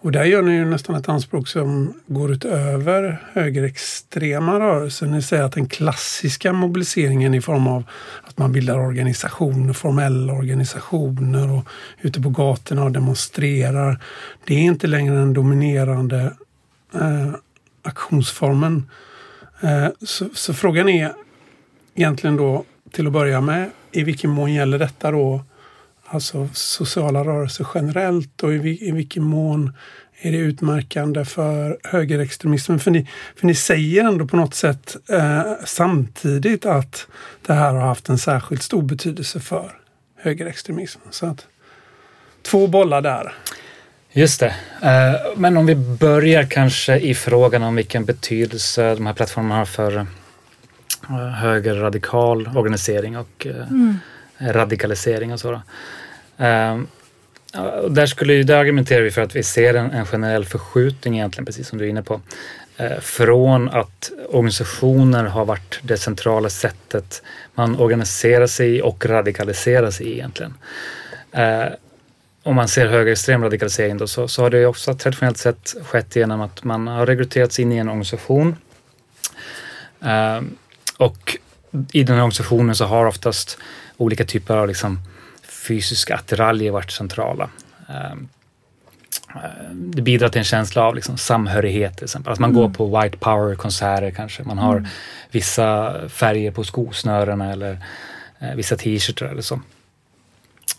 [0.00, 5.06] Och där gör ni ju nästan ett anspråk som går utöver högerextrema rörelser.
[5.06, 7.84] Ni säger att den klassiska mobiliseringen i form av
[8.22, 11.64] att man bildar organisationer, formella organisationer och
[12.00, 14.02] ute på gatorna och demonstrerar.
[14.44, 16.32] Det är inte längre den dominerande
[16.94, 17.30] eh,
[17.82, 18.90] aktionsformen.
[19.60, 21.12] Eh, så, så frågan är
[21.94, 25.44] egentligen då till att börja med i vilken mån gäller detta då
[26.08, 29.72] alltså sociala rörelser generellt och i, i vilken mån
[30.20, 32.78] är det utmärkande för högerextremismen?
[32.78, 37.06] För ni, för ni säger ändå på något sätt eh, samtidigt att
[37.46, 39.72] det här har haft en särskilt stor betydelse för
[40.16, 41.08] högerextremismen.
[41.10, 41.46] Så att
[42.42, 43.34] två bollar där.
[44.12, 44.54] Just det.
[44.82, 49.64] Eh, Men om vi börjar kanske i frågan om vilken betydelse de här plattformarna har
[49.64, 53.66] för eh, högerradikal organisering och eh,
[54.38, 55.50] radikalisering och så.
[55.50, 55.62] då.
[56.44, 56.86] Ehm,
[57.82, 61.46] och Där, skulle, där argumenterar vi för att vi ser en, en generell förskjutning egentligen,
[61.46, 62.20] precis som du är inne på.
[62.76, 67.22] Eh, Från att organisationer har varit det centrala sättet
[67.54, 70.54] man organiserar sig och radikaliserar sig i egentligen.
[71.32, 71.66] Eh,
[72.42, 76.16] om man ser högerextrem radikalisering då, så, så har det ju också traditionellt sett skett
[76.16, 78.56] genom att man har rekryterats in i en organisation.
[80.04, 80.40] Eh,
[80.96, 81.36] och
[81.92, 83.58] i den här organisationen så har oftast
[83.96, 84.98] olika typer av liksom,
[85.42, 87.50] fysiska attiraljer varit centrala.
[87.88, 88.12] Eh,
[89.34, 92.32] eh, det bidrar till en känsla av liksom, samhörighet till exempel.
[92.32, 94.42] Att man går på white power-konserter kanske.
[94.42, 94.88] Man har
[95.30, 97.78] vissa färger på skosnörena eller
[98.38, 99.60] eh, vissa t-shirtar eller så.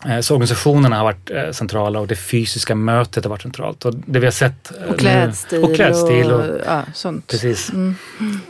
[0.06, 3.84] Eh, så organisationerna har varit eh, centrala och det fysiska mötet har varit centralt.
[3.84, 5.60] Och det vi har sett och klädstil.
[5.60, 7.26] Nu, och, klädstil och, och ja, sånt.
[7.26, 7.70] Precis.
[7.70, 7.94] Mm.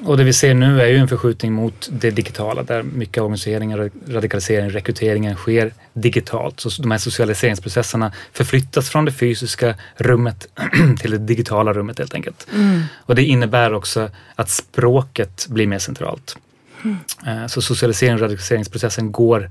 [0.04, 3.90] Och det vi ser nu är ju en förskjutning mot det digitala där mycket organiseringar,
[4.08, 6.60] radikalisering, rekryteringen sker digitalt.
[6.60, 10.46] Så de här socialiseringsprocesserna förflyttas från det fysiska rummet
[11.00, 12.46] till det digitala rummet helt enkelt.
[12.54, 12.82] Mm.
[12.96, 16.36] Och det innebär också att språket blir mer centralt.
[16.84, 17.48] Mm.
[17.48, 19.50] Så socialisering och radikaliseringsprocessen går eh,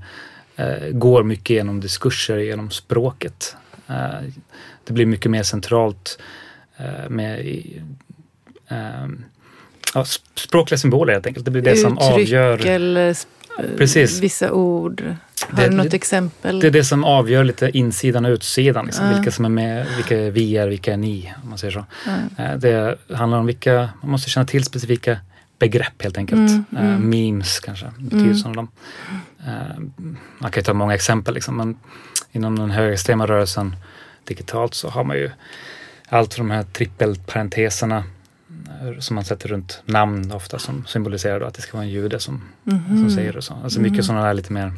[0.90, 3.56] går mycket genom diskurser, genom språket.
[3.88, 4.20] Eh,
[4.84, 6.18] det blir mycket mer centralt
[6.76, 7.40] eh, med
[8.68, 9.08] eh,
[9.94, 11.44] ja, språkliga symboler helt enkelt.
[11.44, 12.66] Det blir det Uttryck som avgör.
[12.66, 13.16] eller
[13.76, 14.20] Precis.
[14.20, 15.14] vissa ord.
[15.48, 16.60] Har det, du något exempel?
[16.60, 18.86] Det är det som avgör lite insidan och utsidan.
[18.86, 19.04] Liksom.
[19.04, 19.14] Uh.
[19.14, 21.34] Vilka som är med, vilka är vi är, vilka är ni?
[21.42, 21.78] Om man säger så.
[21.78, 22.56] Uh.
[22.58, 25.18] Det handlar om vilka, man måste känna till specifika
[25.58, 26.50] begrepp helt enkelt.
[26.50, 26.92] Mm, mm.
[26.92, 28.50] Uh, memes kanske, betydelsen mm.
[28.50, 28.68] av dem.
[29.46, 30.06] Uh,
[30.38, 31.76] man kan ju ta många exempel liksom, men
[32.32, 33.76] inom den högerextrema rörelsen
[34.24, 35.30] digitalt så har man ju
[36.08, 38.04] allt från de här trippelparenteserna
[38.48, 42.20] eh, som man sätter runt namn ofta som symboliserar att det ska vara en jude
[42.20, 43.42] som, mm som säger det.
[43.42, 43.54] Så.
[43.64, 44.02] Alltså mycket mm.
[44.02, 44.72] sådana där lite mer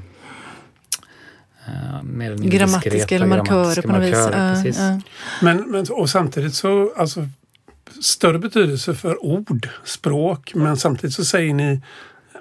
[1.69, 4.79] Uh, mer grammatiska eller markörer på något vis.
[4.79, 4.99] Uh, uh.
[5.43, 7.29] Men, men, och samtidigt så, alltså
[8.01, 11.81] större betydelse för ord, språk, men samtidigt så säger ni,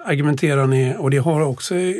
[0.04, 1.92] argumenterar ni, och det har också eh,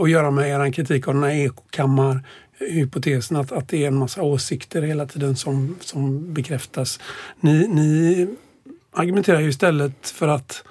[0.00, 4.22] att göra med er kritik av den här ekokammarhypotesen, att, att det är en massa
[4.22, 7.00] åsikter hela tiden som, som bekräftas.
[7.40, 8.28] Ni, ni
[8.92, 10.64] argumenterar ju istället för att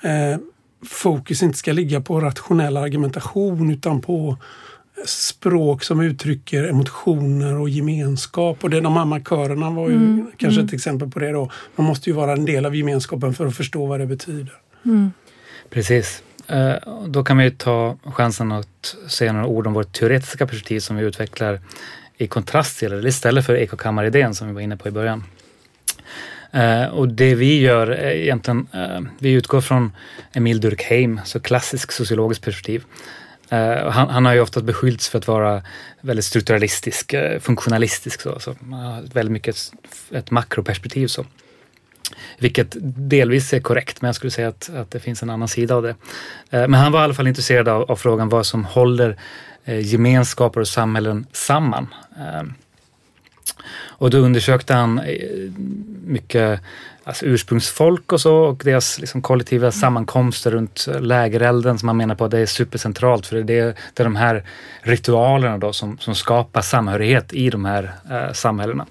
[0.00, 0.38] eh,
[0.86, 4.36] fokus inte ska ligga på rationell argumentation utan på
[5.04, 8.64] språk som uttrycker emotioner och gemenskap.
[8.64, 10.26] Och det, de här markörerna var ju mm.
[10.36, 10.66] kanske mm.
[10.66, 11.50] ett exempel på det då.
[11.76, 14.54] Man måste ju vara en del av gemenskapen för att förstå vad det betyder.
[14.84, 15.12] Mm.
[15.70, 16.22] Precis.
[16.48, 16.74] Eh,
[17.06, 21.04] då kan vi ta chansen att säga några ord om vårt teoretiska perspektiv som vi
[21.04, 21.60] utvecklar
[22.16, 25.24] i kontrast till, eller istället för ekokammaridén som vi var inne på i början.
[26.54, 28.66] Uh, och det vi gör är egentligen,
[29.18, 29.92] vi utgår från
[30.32, 32.84] Emil Durkheim, så klassisk sociologiskt perspektiv.
[33.54, 35.62] Uh, han, han, har ju ofta beskyllts för att vara
[36.00, 38.20] väldigt strukturalistisk, uh, funktionalistisk.
[38.20, 38.56] Så, så,
[39.12, 39.72] väldigt mycket ett,
[40.16, 41.06] ett makroperspektiv.
[41.06, 41.26] Så.
[42.38, 42.76] Vilket
[43.10, 45.82] delvis är korrekt, men jag skulle säga att, att det finns en annan sida av
[45.82, 45.94] det.
[46.50, 49.16] Eh, men han var i alla fall intresserad av, av frågan vad som håller
[49.66, 51.94] gemenskaper och samhällen samman.
[53.72, 55.00] och då undersökte han
[56.06, 56.60] mycket
[57.04, 62.24] alltså ursprungsfolk och så och deras liksom kollektiva sammankomster runt lägerelden som man menar på
[62.24, 64.44] att det är supercentralt för det är, det är de här
[64.82, 68.86] ritualerna då som, som skapar samhörighet i de här eh, samhällena.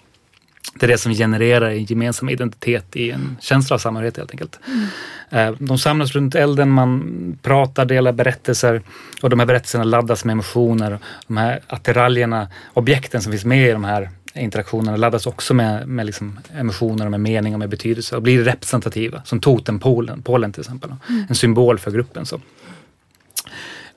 [0.75, 4.59] Det är det som genererar en gemensam identitet i en känsla av samhörighet helt enkelt.
[4.67, 4.87] Mm.
[5.29, 8.81] Eh, de samlas runt elden, man pratar, delar berättelser
[9.21, 10.99] och de här berättelserna laddas med emotioner.
[11.27, 16.05] De här attiraljerna, objekten som finns med i de här interaktionerna laddas också med, med
[16.05, 19.21] liksom emotioner och med mening och med betydelse och blir representativa.
[19.25, 20.93] Som totempolen Polen till exempel.
[21.09, 21.25] Mm.
[21.29, 22.25] En symbol för gruppen.
[22.25, 22.41] Så.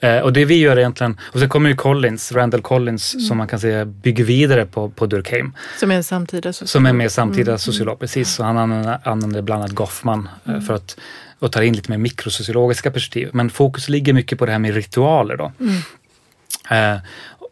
[0.00, 3.26] Eh, och det vi gör egentligen, och sen kommer ju Collins, Randall Collins, mm.
[3.26, 5.52] som man kan säga bygger vidare på, på Durkheim.
[5.80, 6.68] Som är en samtida sociolog.
[6.68, 7.58] Som är mer samtida mm.
[7.58, 8.30] sociolog, precis.
[8.30, 10.62] Så han använder, använder bland annat Goffman eh, mm.
[10.62, 10.96] för att
[11.38, 13.30] och tar in lite mer mikrosociologiska perspektiv.
[13.32, 15.52] Men fokus ligger mycket på det här med ritualer då.
[15.60, 16.94] Mm.
[16.94, 17.00] Eh,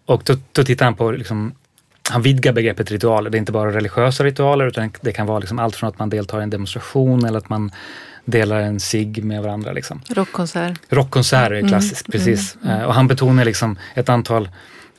[0.07, 1.53] och då, då tittar han på liksom
[2.11, 3.31] han vidgar begreppet ritualer.
[3.31, 6.11] Det är inte bara religiösa ritualer utan det kan vara liksom allt från att man
[6.11, 7.71] deltar i en demonstration eller att man
[8.25, 9.73] delar en sig med varandra.
[9.73, 10.01] Liksom.
[10.09, 10.81] Rockkonsert.
[10.88, 12.57] Rockkonsert är klassiskt, mm, precis.
[12.62, 12.87] Mm, mm.
[12.87, 14.49] Och han betonar liksom ett antal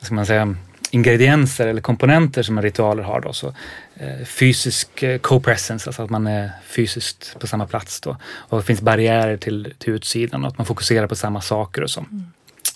[0.00, 0.54] ska man säga,
[0.90, 3.20] ingredienser eller komponenter som ritualer har.
[3.20, 3.32] Då.
[3.32, 3.54] Så,
[3.94, 8.00] eh, fysisk eh, co-presence, alltså att man är fysiskt på samma plats.
[8.00, 8.16] Då.
[8.24, 11.90] Och det finns barriärer till, till utsidan och att man fokuserar på samma saker och
[11.90, 12.00] så.
[12.00, 12.24] Mm.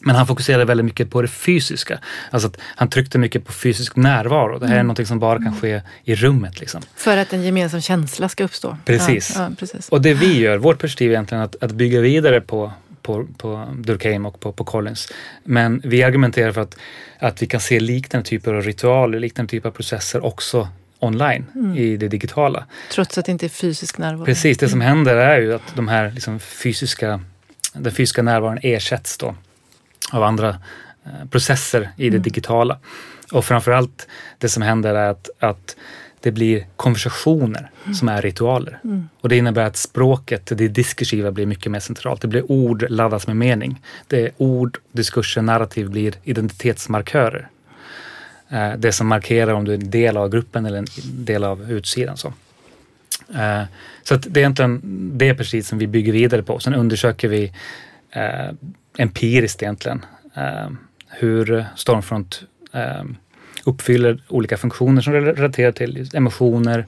[0.00, 1.98] Men han fokuserade väldigt mycket på det fysiska.
[2.30, 4.58] Alltså att han tryckte mycket på fysisk närvaro.
[4.58, 4.86] Det här är mm.
[4.86, 6.60] något som bara kan ske i rummet.
[6.60, 6.82] Liksom.
[6.96, 8.76] För att en gemensam känsla ska uppstå.
[8.84, 9.32] Precis.
[9.34, 9.88] Ja, ja, precis.
[9.88, 12.72] Och det vi gör, vårt perspektiv är egentligen att, att bygga vidare på
[13.02, 15.12] på, på Durkheim och på, på Collins.
[15.44, 16.76] Men vi argumenterar för att,
[17.18, 21.76] att vi kan se liknande typer av ritualer, liknande typer av processer också online mm.
[21.76, 22.64] i det digitala.
[22.92, 24.24] Trots att det inte är fysisk närvaro.
[24.24, 27.20] Precis, det som händer är ju att de här liksom fysiska,
[27.72, 29.34] den fysiska närvaron ersätts då
[30.12, 30.48] av andra
[31.04, 32.22] eh, processer i det mm.
[32.22, 32.78] digitala.
[33.32, 34.06] Och framförallt
[34.38, 35.76] det som händer är att, att
[36.20, 37.94] det blir konversationer mm.
[37.94, 38.78] som är ritualer.
[38.84, 39.08] Mm.
[39.20, 42.20] Och det innebär att språket, det diskursiva blir mycket mer centralt.
[42.20, 43.82] Det blir ord laddas med mening.
[44.06, 47.48] Det är ord, diskurser, narrativ blir identitetsmarkörer.
[48.48, 51.72] Eh, det som markerar om du är en del av gruppen eller en del av
[51.72, 52.16] utsidan.
[52.16, 52.28] Så,
[53.34, 53.62] eh,
[54.02, 54.80] så det är egentligen
[55.18, 56.58] det precis som vi bygger vidare på.
[56.58, 57.52] Sen undersöker vi
[58.98, 60.04] empiriskt egentligen.
[60.36, 60.70] Uh,
[61.10, 63.04] hur Stormfront eh,
[63.64, 66.86] uppfyller olika funktioner som relaterar till emotioner,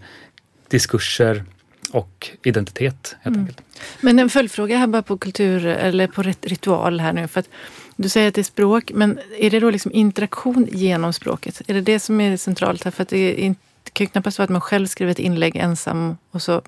[0.69, 1.45] diskurser
[1.91, 3.41] och identitet helt mm.
[3.41, 3.63] enkelt.
[4.01, 7.29] Men en följdfråga här bara på kultur eller på ritual här nu.
[7.29, 7.49] För att
[7.97, 11.63] du säger att det är språk, men är det då liksom interaktion genom språket?
[11.67, 12.91] Är det det som är centralt här?
[12.91, 15.57] För att det, är, det kan ju knappast vara att man själv skriver ett inlägg
[15.57, 16.63] ensam och så...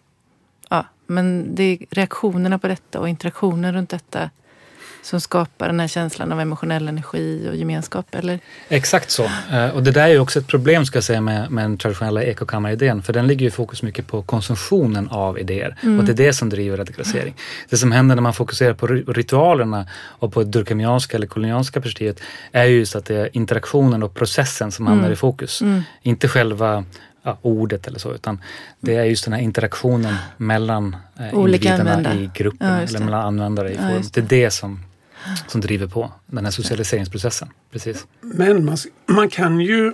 [0.69, 4.31] Ja, men det är reaktionerna på detta och interaktionen runt detta
[5.05, 8.39] som skapar den här känslan av emotionell energi och gemenskap, eller?
[8.69, 9.25] Exakt så.
[9.53, 11.79] Eh, och det där är ju också ett problem ska jag säga med, med den
[11.79, 15.99] traditionella ekokammaridén, för den ligger ju fokus mycket på konsumtionen av idéer mm.
[15.99, 17.35] och det är det som driver radikalisering.
[17.69, 22.21] Det som händer när man fokuserar på ritualerna och på det durkheimianska eller kolonialska perspektivet
[22.53, 25.13] är ju just att det är interaktionen och processen som hamnar mm.
[25.13, 25.63] i fokus.
[25.63, 25.83] Mm.
[26.03, 26.85] Inte själva
[27.23, 28.41] ja, ordet eller så, utan
[28.81, 33.73] det är just den här interaktionen mellan eh, individerna i gruppen ja, eller mellan användare
[33.73, 34.03] i forum.
[34.13, 34.81] det är det som
[35.49, 37.49] som driver på den här socialiseringsprocessen.
[37.71, 38.07] Precis.
[38.21, 39.93] Men man, man kan ju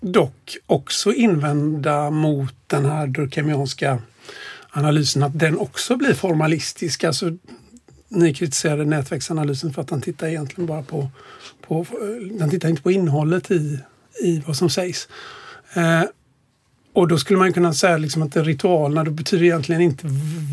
[0.00, 3.98] dock också invända mot den här durkheimianska
[4.70, 7.04] analysen att den också blir formalistisk.
[7.04, 7.30] Alltså,
[8.08, 11.08] ni kritiserade nätverksanalysen för att den tittar egentligen bara på,
[11.60, 13.78] på eh, den tittar inte på innehållet i,
[14.22, 15.08] i vad som sägs.
[15.74, 16.02] Eh,
[16.96, 20.06] och då skulle man kunna säga liksom att ritualerna då betyder egentligen inte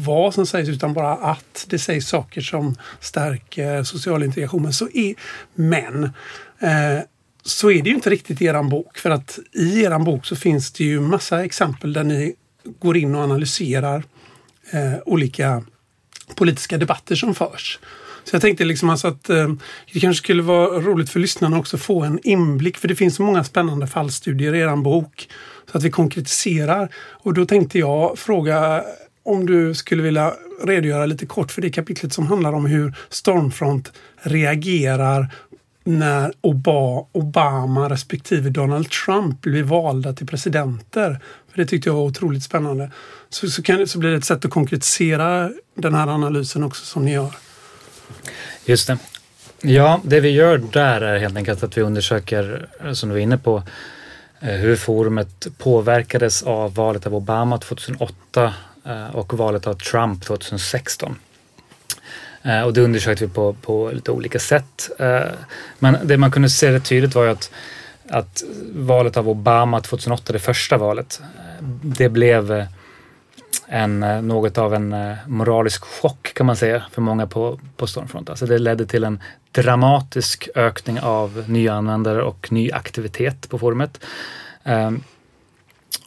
[0.06, 4.64] vad som sägs utan bara att det sägs saker som stärker social integration.
[4.64, 5.16] Men så är,
[5.54, 6.04] men,
[6.60, 7.00] eh,
[7.44, 8.98] så är det ju inte riktigt i eran bok.
[8.98, 12.36] För att i eran bok så finns det ju massa exempel där ni
[12.80, 14.04] går in och analyserar
[14.72, 15.64] eh, olika
[16.36, 17.80] politiska debatter som förs.
[18.24, 19.50] Så jag tänkte liksom alltså att eh,
[19.94, 23.16] det kanske skulle vara roligt för lyssnarna också att få en inblick för det finns
[23.16, 25.28] så många spännande fallstudier i eran bok
[25.72, 26.90] så att vi konkretiserar.
[26.96, 28.84] Och då tänkte jag fråga
[29.24, 33.92] om du skulle vilja redogöra lite kort för det kapitlet som handlar om hur Stormfront
[34.22, 35.28] reagerar
[35.84, 36.34] när
[37.12, 41.20] Obama respektive Donald Trump blir valda till presidenter.
[41.52, 42.92] För Det tyckte jag var otroligt spännande.
[43.30, 47.06] Så, så, kan, så blir det ett sätt att konkretisera den här analysen också som
[47.06, 47.36] ni gör.
[48.66, 48.98] Just det.
[49.62, 53.38] Ja, det vi gör där är helt enkelt att vi undersöker, som du var inne
[53.38, 53.64] på, Eh,
[54.44, 58.54] Eh, hur forumet påverkades av valet av Obama 2008
[58.86, 61.16] eh, och valet av Trump 2016.
[62.44, 64.90] Eh, och det undersökte vi på, på lite olika sätt.
[65.80, 67.52] Men det man kunde se rätt tydligt var ju att,
[68.10, 71.22] att valet av Obama 2008, det första valet,
[71.82, 72.66] det blev
[73.68, 77.88] en, eh, något av en eh, moralisk chock kan man säga för många på, på
[77.88, 78.30] Stormfront.
[78.30, 79.20] Alltså det ledde till en
[79.52, 84.00] dramatisk ökning av nya användare och ny aktivitet på forumet.
[84.64, 85.04] Um,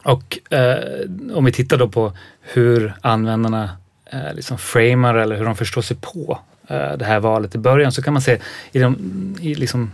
[0.03, 3.69] och uh, om vi tittar då på hur användarna
[4.13, 6.39] uh, liksom framar eller hur de förstår sig på
[6.71, 8.39] uh, det här valet i början så kan man se
[8.71, 8.95] i, de,
[9.41, 9.91] i liksom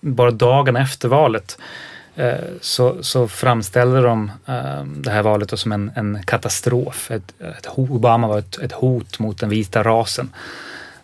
[0.00, 1.58] bara dagarna efter valet
[2.60, 4.30] så, så framställde de
[4.86, 7.10] det här valet som en, en katastrof.
[7.10, 10.30] Ett, ett, Obama var ett, ett, hot mot den vita rasen.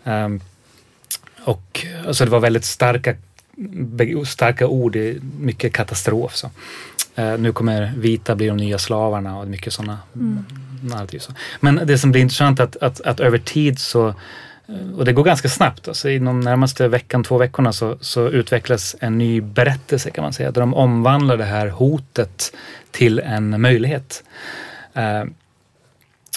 [0.05, 0.41] Um,
[1.45, 3.15] och alltså det var väldigt starka,
[4.27, 4.97] starka ord,
[5.41, 6.37] mycket katastrof.
[6.37, 6.51] Så.
[7.19, 10.45] Uh, nu kommer vita bli de nya slavarna och mycket sådana mm.
[10.83, 11.19] narrativ.
[11.19, 11.33] Så.
[11.61, 14.15] Men det som blir intressant är att, att, att över tid så eh,
[14.97, 15.89] och det går ganska snabbt.
[15.89, 20.51] Alltså inom närmaste veckan, två veckorna så, så utvecklas en ny berättelse kan man säga.
[20.51, 22.53] Där de omvandlar det här hotet
[22.91, 24.25] till en möjlighet.
[24.97, 25.25] Uh,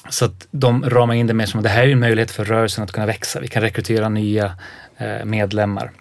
[0.09, 2.45] så att de ramar in det mer som att det här är en möjlighet för
[2.45, 3.39] rörelsen att kunna växa.
[3.39, 4.55] Vi kan rekrytera nya
[4.99, 5.91] Eh, medlemmar.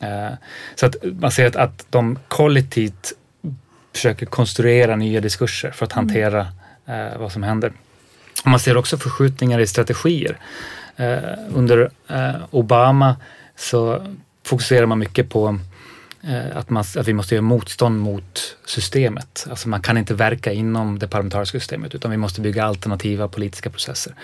[0.00, 0.32] Eh,
[0.74, 3.12] så att man ser att, att de kollektivt
[3.94, 6.06] försöker konstruera nya diskurser för att mm.
[6.06, 6.46] hantera
[6.86, 7.20] mm.
[7.20, 7.72] vad som händer.
[8.44, 10.38] Man ser också förskjutningar i strategier.
[11.54, 11.90] Under
[12.50, 13.16] Obama
[13.56, 14.06] så
[14.46, 15.58] fokuserar man mycket på
[16.54, 19.46] att, man, att vi måste göra motstånd mot systemet.
[19.50, 23.70] Alltså man kan inte verka inom det parlamentariska systemet utan vi måste bygga alternativa politiska
[23.70, 24.14] processer.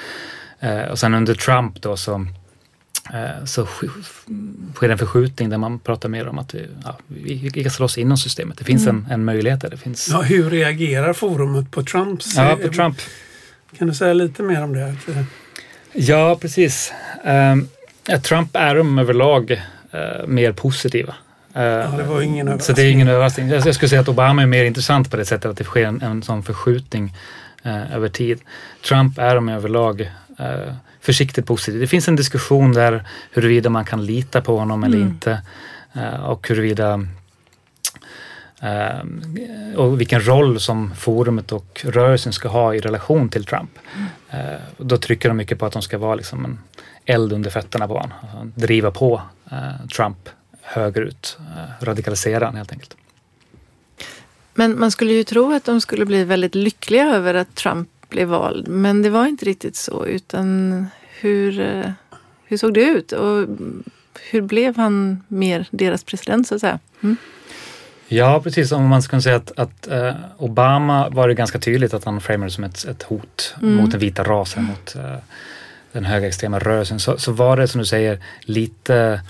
[0.90, 2.26] och sen under Trump då så
[3.12, 3.66] Eh, så
[4.74, 8.16] sker en förskjutning där man pratar mer om att vi, ja, vi kan slåss inom
[8.16, 8.59] systemet.
[8.59, 9.04] Det finns mm.
[9.06, 9.70] en, en möjlighet där.
[9.70, 10.09] Det finns...
[10.09, 12.37] Ja, hur reagerar forumet på Trumps?
[12.37, 12.98] Ja, på Trump.
[13.78, 14.94] Kan du säga lite mer om det?
[15.92, 16.92] Ja, precis.
[17.24, 17.68] Um,
[18.22, 21.14] Trump är de överlag uh, mer positiva.
[21.57, 22.76] Uh, ja, det var ingen överraskning.
[22.76, 23.48] Så det är ingen överraskning.
[23.48, 26.03] Jag skulle säga att Obama är mer intressant på det sättet att det sker en,
[26.03, 27.14] en sån förskjutning
[27.66, 28.40] uh, över tid.
[28.88, 30.11] Trump är de överlag
[31.00, 31.81] försiktigt positiv.
[31.81, 35.09] Det finns en diskussion där huruvida man kan lita på honom eller mm.
[35.09, 35.42] inte
[35.96, 37.07] uh, och huruvida
[38.61, 39.23] Ehm,
[39.77, 43.70] och vilken roll som forumet och rörelsen ska ha i relation till Trump.
[44.31, 44.61] Mm.
[44.77, 46.59] Då trycker de mycket på att de ska vara liksom en
[47.05, 48.12] eld under fötterna på honom.
[48.23, 50.29] Alltså, driva på eh, Trump
[50.62, 52.96] högerut, eh, radikalisera honom helt enkelt.
[54.55, 58.29] Men man skulle ju tro att de skulle bli väldigt lyckliga över att Trump blev
[58.29, 58.68] vald.
[58.68, 60.07] Men det var inte riktigt så.
[60.07, 60.87] Utan
[61.20, 61.90] hur, eh,
[62.44, 63.12] hur såg det ut?
[63.12, 63.49] Och
[64.31, 66.78] hur blev han mer deras president så att säga?
[67.01, 67.16] Mm.
[68.12, 68.72] Ja, precis.
[68.72, 72.50] Om man skulle säga att, att uh, Obama var det ganska tydligt att han framade
[72.50, 73.74] som ett, ett hot mm.
[73.74, 75.16] mot den vita rasen, mot uh,
[75.92, 77.00] den högerextrema rörelsen.
[77.00, 79.20] Så, så var det som du säger lite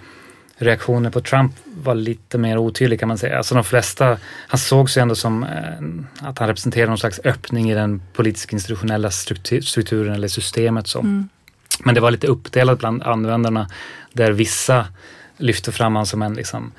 [0.60, 3.36] reaktioner på Trump var lite mer otydlig kan man säga.
[3.36, 4.16] Alltså de flesta,
[4.48, 8.52] han sågs ju ändå som eh, att han representerade någon slags öppning i den politisk
[8.52, 10.86] institutionella struktur, strukturen eller systemet.
[10.86, 11.00] Så.
[11.00, 11.28] Mm.
[11.84, 13.68] Men det var lite uppdelat bland användarna
[14.12, 14.86] där vissa
[15.36, 16.72] lyfte fram honom som en, liksom,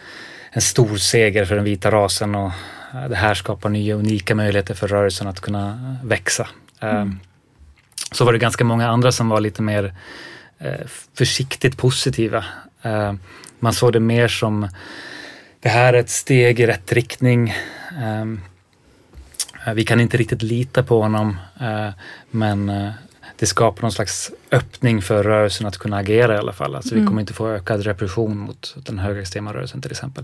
[0.51, 2.51] en stor seger för den vita rasen och
[2.93, 6.47] eh, det här skapar nya unika möjligheter för rörelsen att kunna växa.
[6.79, 7.19] Eh, mm.
[8.11, 9.93] Så var det ganska många andra som var lite mer
[10.59, 12.45] eh, försiktigt positiva.
[13.59, 14.69] Man såg det mer som
[15.59, 17.53] det här är ett steg i rätt riktning.
[19.75, 21.37] Vi kan inte riktigt lita på honom
[22.31, 22.71] men
[23.41, 26.75] det skapar någon slags öppning för rörelsen att kunna agera i alla fall.
[26.75, 27.03] Alltså mm.
[27.03, 30.23] vi kommer inte få ökad repression mot den högerextrema rörelsen till exempel.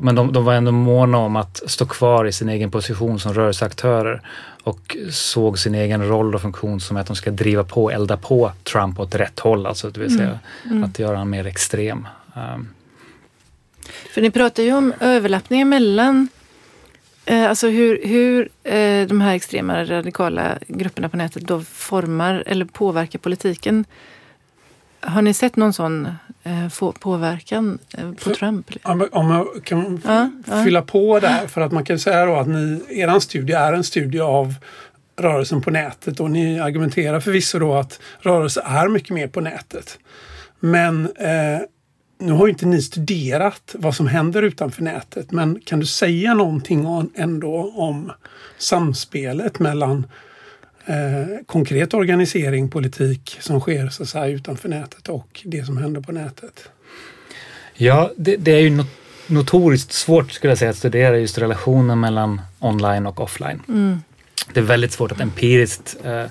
[0.00, 3.34] Men de, de, var ändå måna om att stå kvar i sin egen position som
[3.34, 4.22] rörelseaktörer
[4.62, 8.52] och såg sin egen roll och funktion som att de ska driva på, elda på
[8.72, 10.76] Trump åt rätt håll, alltså det vill säga mm.
[10.76, 10.84] Mm.
[10.84, 12.08] att göra honom mer extrem.
[12.54, 12.68] Um.
[14.14, 16.28] För ni pratar ju om överlappningar mellan
[17.26, 23.18] alltså hur, hur eh, de här extrema radikala grupperna på nätet då formar eller påverkar
[23.18, 23.84] politiken.
[25.00, 26.08] Har ni sett någon sån
[26.42, 28.70] eh, påverkan eh, på Trump?
[29.12, 30.30] Om jag kan ja,
[30.64, 30.84] fylla ja.
[30.84, 34.20] på där för att man kan säga då att ni, er studie är en studie
[34.20, 34.54] av
[35.16, 39.98] rörelsen på nätet och ni argumenterar förvisso då att rörelse är mycket mer på nätet.
[40.60, 41.60] Men eh,
[42.18, 46.34] nu har ju inte ni studerat vad som händer utanför nätet, men kan du säga
[46.34, 48.12] någonting om, ändå om
[48.58, 50.06] samspelet mellan
[50.86, 56.00] eh, konkret organisering, politik som sker så att säga, utanför nätet och det som händer
[56.00, 56.68] på nätet?
[57.74, 58.86] Ja, det, det är ju not
[59.26, 63.62] notoriskt svårt skulle jag säga att studera just relationen mellan online och offline.
[63.68, 63.98] Mm.
[64.52, 66.24] Det är väldigt svårt att empiriskt eh,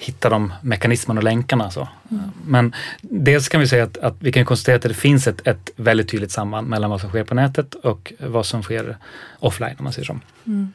[0.00, 1.70] hitta de mekanismerna och länkarna.
[1.70, 1.88] Så.
[2.10, 2.22] Mm.
[2.46, 5.70] Men dels kan vi säga att, att, vi kan konstatera att det finns ett, ett
[5.76, 8.96] väldigt tydligt samband mellan vad som sker på nätet och vad som sker
[9.38, 10.18] offline om man säger så.
[10.46, 10.72] Mm.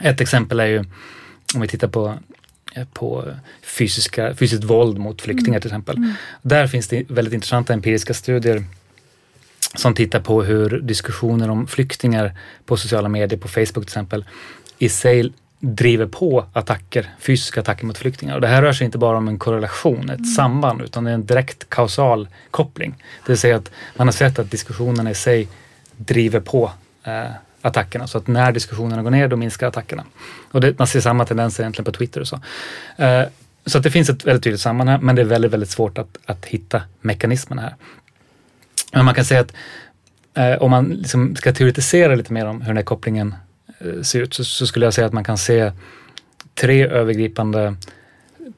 [0.00, 0.84] Ett exempel är ju
[1.54, 2.18] om vi tittar på
[2.92, 3.24] på
[3.62, 5.60] fysiska, fysiskt våld mot flyktingar mm.
[5.60, 5.96] till exempel.
[5.96, 6.12] Mm.
[6.42, 8.64] Där finns det väldigt intressanta empiriska studier
[9.74, 12.34] som tittar på hur diskussioner om flyktingar
[12.66, 14.24] på sociala medier, på Facebook till exempel,
[14.78, 18.34] i sig driver på attacker, fysiska attacker mot flyktingar.
[18.34, 20.24] Och det här rör sig inte bara om en korrelation, ett mm.
[20.24, 22.94] samband, utan det är en direkt kausal koppling.
[23.26, 25.48] Det vill säga att man har sett att diskussionerna i sig
[25.96, 26.70] driver på
[27.04, 27.24] eh,
[27.60, 28.06] attackerna.
[28.06, 30.04] Så att när diskussionerna går ner, då minskar attackerna.
[30.52, 32.40] Och det, man ser samma tendenser egentligen på Twitter och så.
[32.96, 33.22] Eh,
[33.66, 35.98] så att det finns ett väldigt tydligt samband här, men det är väldigt, väldigt svårt
[35.98, 37.74] att, att hitta mekanismerna här.
[38.92, 39.52] Men man kan säga att
[40.34, 43.34] eh, om man liksom ska teoretisera lite mer om hur den här kopplingen
[44.02, 45.72] ser ut så, så, skulle jag säga att man kan se
[46.54, 47.76] tre övergripande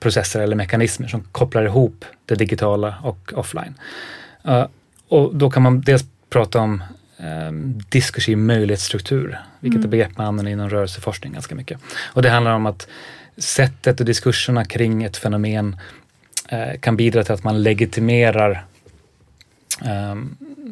[0.00, 3.74] processer eller mekanismer som kopplar ihop det digitala och offline.
[4.48, 4.66] Uh,
[5.08, 6.82] och då kan man dels prata om
[7.48, 9.88] um, diskursiv möjlighetsstruktur, vilket mm.
[9.88, 11.80] är begrepp man använder inom rörelseforskning ganska mycket.
[12.12, 12.88] Och det handlar om att
[13.36, 15.76] sättet och diskurserna kring ett fenomen
[16.52, 18.64] uh, kan bidra till att man legitimerar
[19.84, 20.14] eh,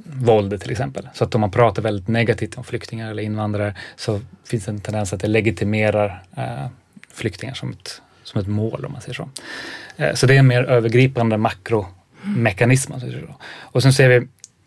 [0.05, 1.09] våldet till exempel.
[1.15, 4.81] Så att om man pratar väldigt negativt om flyktingar eller invandrare så finns det en
[4.81, 6.67] tendens att det legitimerar eh,
[7.13, 9.29] flyktingar som ett, som ett mål om man säger så.
[9.97, 12.93] Eh, så det är en mer övergripande makromekanism.
[12.93, 13.29] Mm.
[13.61, 14.27] Och sen ser vi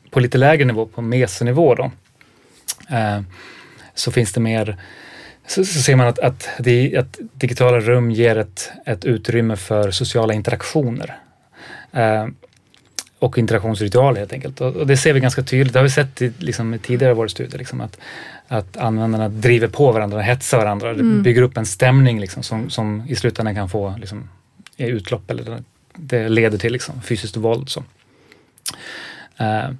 [0.09, 1.91] på lite lägre nivå, på mesenivå då,
[2.89, 3.21] eh,
[3.93, 4.77] så finns det mer
[5.49, 9.91] så, så ser man att, att, det, att digitala rum ger ett, ett utrymme för
[9.91, 11.17] sociala interaktioner.
[11.91, 12.27] Eh,
[13.19, 14.61] och interaktionsritualer helt enkelt.
[14.61, 17.15] Och, och, det ser vi ganska tydligt, det har vi sett i, liksom, tidigare i
[17.15, 17.99] våra studier, liksom, att,
[18.47, 21.17] att användarna driver på varandra, hetsar varandra, mm.
[21.17, 24.29] det bygger upp en stämning liksom, som, som i slutändan kan få liksom,
[24.77, 25.63] utlopp eller
[25.95, 27.69] det leder till liksom, fysiskt våld.
[27.69, 27.83] Så.
[29.41, 29.71] Uh,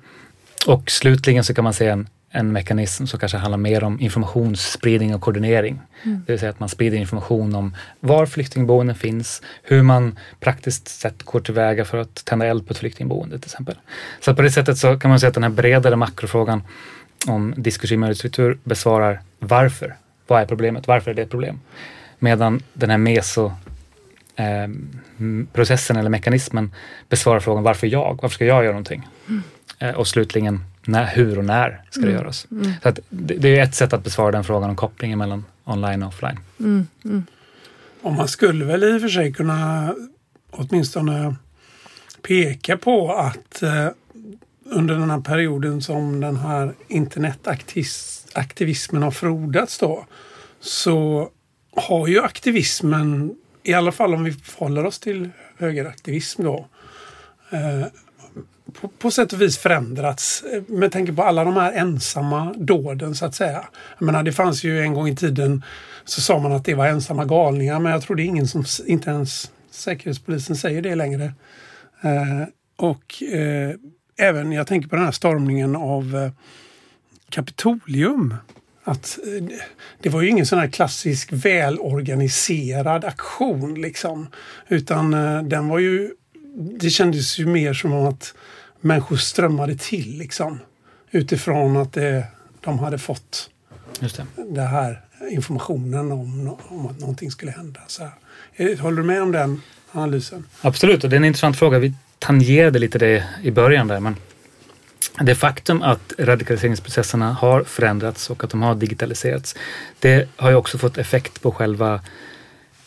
[0.68, 5.16] och slutligen så kan man se en, en mekanism som kanske handlar mer om informationsspridning
[5.16, 5.80] och koordinering.
[6.04, 6.24] Mm.
[6.26, 11.24] Det vill säga att man sprider information om var flyktingboenden finns, hur man praktiskt sett
[11.24, 13.76] går tillväga för att tända eld på ett flyktingboende till exempel.
[14.20, 16.64] Så på det sättet så kan man säga att den här bredare makrofrågan
[17.28, 19.96] om diskursiv möjlighetsstruktur besvarar varför.
[20.28, 20.88] Vad är problemet?
[20.88, 21.60] Varför är det ett problem?
[22.20, 23.52] Medan den här meso
[24.36, 24.68] eh,
[25.54, 26.72] processen eller mekanismen
[27.10, 28.20] besvarar frågan varför jag?
[28.22, 29.08] Varför ska jag göra någonting?
[29.28, 29.44] Mm.
[29.80, 32.20] Eh, och slutligen när, hur och när ska det Mm.
[32.22, 32.48] göras?
[32.52, 32.72] Mm.
[32.84, 36.04] Så att det, det är ett sätt att besvara den frågan om kopplingen mellan online
[36.04, 36.40] och offline.
[36.60, 36.88] Mm.
[37.06, 37.24] Mm.
[38.02, 39.96] Och man skulle väl i och för sig kunna
[40.52, 41.36] åtminstone
[42.22, 43.88] peka på att eh,
[44.66, 50.06] under den här perioden som den här internetaktivismen har frodats då
[50.60, 51.30] så
[51.76, 56.68] har ju aktivismen, i alla fall om vi håller oss till högeraktivism då,
[57.50, 57.86] eh,
[58.70, 63.16] på, på sätt och vis förändrats eh, med tanke på alla de här ensamma dåden
[63.16, 63.68] så att säga.
[64.00, 65.64] Jag menar, det fanns ju en gång i tiden
[66.06, 68.66] så sa man att det var ensamma galningar men jag tror det är ingen som,
[68.86, 71.34] inte ens Säkerhetspolisen säger det längre.
[72.02, 72.48] Eh,
[72.78, 73.76] och eh,
[74.20, 76.32] även, jag tänker på den här stormningen av eh,
[77.30, 78.36] Kapitolium.
[78.84, 79.58] Att, eh,
[80.02, 84.28] det var ju ingen sån här klassisk välorganiserad aktion liksom.
[84.68, 86.12] Utan eh, den var ju,
[86.80, 88.34] det kändes ju mer som att
[88.82, 90.60] människor strömmade till liksom.
[91.12, 92.28] Utifrån att det,
[92.62, 93.50] de hade fått
[94.00, 94.26] Just det.
[94.50, 95.02] det här
[95.32, 97.80] informationen om, om att någonting skulle hända.
[97.88, 98.12] Så här.
[98.56, 99.62] Eh, Håller du med om den
[99.92, 100.44] analysen?
[100.62, 101.80] Absolut, och det är en intressant fråga.
[101.80, 104.16] Vi tangerade lite det i början där, men
[105.20, 109.56] det faktum att radikaliseringsprocesserna har förändrats och att de har digitaliserats,
[110.00, 112.02] det har ju också fått effekt på själva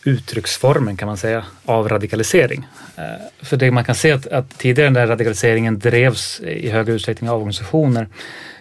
[0.04, 2.66] uttrycksformen kan man säga av radikalisering.
[2.96, 3.02] Eh,
[3.42, 7.36] För det man kan se att, att tidigare när radikaliseringen drevs i högre utsträckning av
[7.36, 8.08] organisationer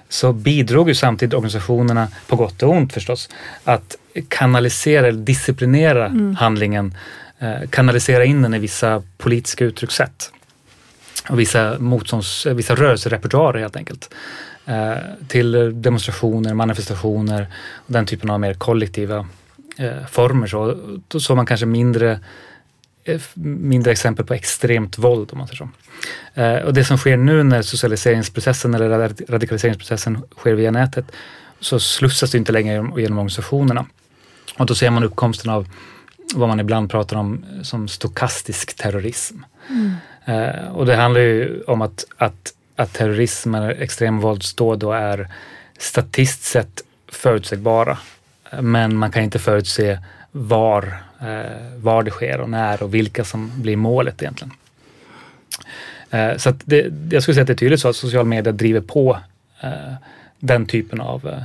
[0.09, 3.29] så bidrog ju samtidigt organisationerna, på gott och ont förstås,
[3.63, 3.95] att
[4.27, 6.97] kanalisera eller disciplinera handlingen,
[7.39, 10.31] eh, kanalisera in den i vissa politiska uttryckssätt
[11.29, 14.13] och vissa, motstånds, vissa rörelserepertoarer helt enkelt.
[14.65, 14.93] Eh,
[15.27, 19.27] till demonstrationer, manifestationer och den typen av mer kollektiva
[20.09, 20.47] former.
[20.47, 20.77] Så,
[21.07, 22.19] då såg man kanske mindre,
[23.03, 25.69] eh, mindre exempel på extremt våld om man säger så.
[26.41, 31.05] Eh, och det som sker nu när socialiseringsprocessen eller rad- radikaliseringsprocessen sker via nätet
[31.59, 33.86] så slussas det inte längre genom, genom organisationerna.
[34.57, 35.67] Och då ser man uppkomsten av
[36.36, 39.36] vad man ibland pratar om som stokastisk terrorism.
[40.25, 45.27] Eh, och det handlar ju om att, att, att terrorism eller extremvåldsdåd då är
[45.77, 47.97] statistiskt sett förutsägbara.
[48.61, 49.99] Men man kan inte förutse
[50.31, 54.53] var, eh, var det sker och när och vilka som blir målet egentligen.
[56.09, 58.53] Eh, så att det, jag skulle säga att det är tydligt så att social media
[58.53, 59.17] driver på
[59.61, 59.93] eh,
[60.39, 61.43] den typen av eh,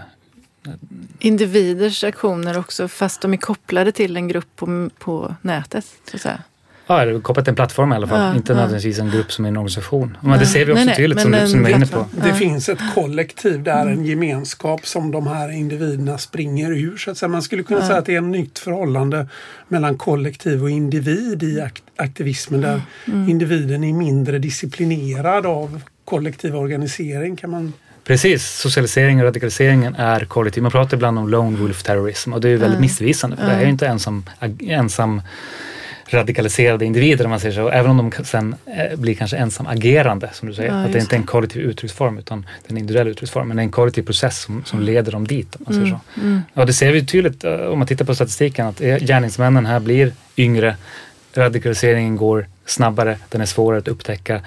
[1.18, 5.86] Individers aktioner också fast de är kopplade till en grupp på, på nätet.
[6.11, 6.42] Så att säga.
[6.89, 8.20] Ja, det kopplat till en plattform i alla fall.
[8.20, 8.57] Ja, inte ja.
[8.57, 10.16] nödvändigtvis en grupp som är en organisation.
[10.20, 11.87] Men det ser vi också Nej, nej, tydligt som, men du- som du var inne
[11.87, 12.07] på.
[12.22, 12.34] Det Ja.
[12.34, 16.97] finns ett kollektiv där, en gemenskap som de här individerna springer ur.
[16.97, 17.28] Så att säga.
[17.28, 17.87] Man skulle kunna Ja.
[17.87, 19.28] säga att det är ett nytt förhållande
[19.68, 27.37] mellan kollektiv och individ i akt- aktivismen där individen är mindre disciplinerad av kollektiv organisering.
[27.37, 27.72] Kan man...
[28.05, 30.62] Precis, socialiseringen och radikaliseringen är kollektiv.
[30.62, 32.80] Man pratar ibland om lone wolf terrorism och det är ju väldigt Ja.
[32.80, 34.24] missvisande för det här är ju inte ensam,
[34.61, 35.22] ensam
[36.09, 37.68] radikaliserade individer om man säger så.
[37.68, 40.70] Även om de sen eh, blir kanske ensam agerande som du säger.
[40.70, 43.48] Ja, att det är inte är en kollektiv uttrycksform utan det är en individuell uttrycksform.
[43.48, 46.20] Men det är en kollektiv process som, som leder dem dit om man säger så.
[46.20, 46.40] Mm.
[46.54, 49.80] Ja, det ser vi tydligt eh, om man tittar på statistiken att eh, gärningsmännen här
[49.80, 50.76] blir yngre.
[51.34, 54.40] Radikaliseringen går snabbare, den är svårare att upptäcka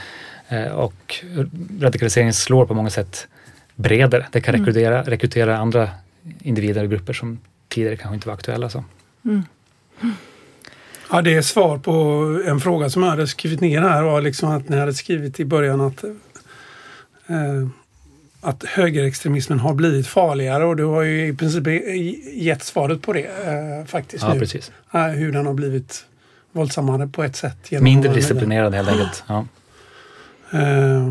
[0.74, 1.24] och
[1.82, 3.28] radikaliseringen slår på många sätt
[3.76, 4.26] bredare.
[4.32, 4.66] Det kan Mm.
[4.66, 5.89] rekrytera, rekrytera andra
[6.41, 8.70] individer och grupper som tidigare kanske inte var aktuella.
[8.70, 8.84] Så.
[11.12, 11.91] Ja, det är svar på
[12.45, 15.45] en fråga som jag hade skrivit ner här var liksom att ni hade skrivit i
[15.45, 17.68] början att eh,
[18.41, 21.68] att högerextremismen har blivit farligare och du har ju i princip
[22.34, 24.39] gett svaret på det eh, faktiskt Ja, nu.
[24.39, 24.72] precis.
[24.93, 26.05] Eh, hur den har blivit
[26.51, 27.57] våldsammare på ett sätt.
[27.70, 29.24] genom Mindre disciplinerad helt enkelt.
[29.28, 29.45] Ja.
[30.51, 31.07] Eh,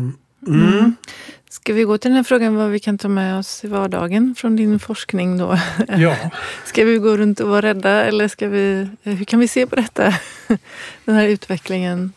[0.47, 0.95] mm.
[1.51, 4.35] Ska vi gå till den här frågan vad vi kan ta med oss i vardagen
[4.37, 5.59] från din forskning då?
[5.97, 6.15] Ja,
[6.65, 9.75] Ska vi gå runt och vara rädda eller ska vi, hur kan vi se på
[9.75, 10.13] detta?
[11.05, 12.13] Den här utvecklingen.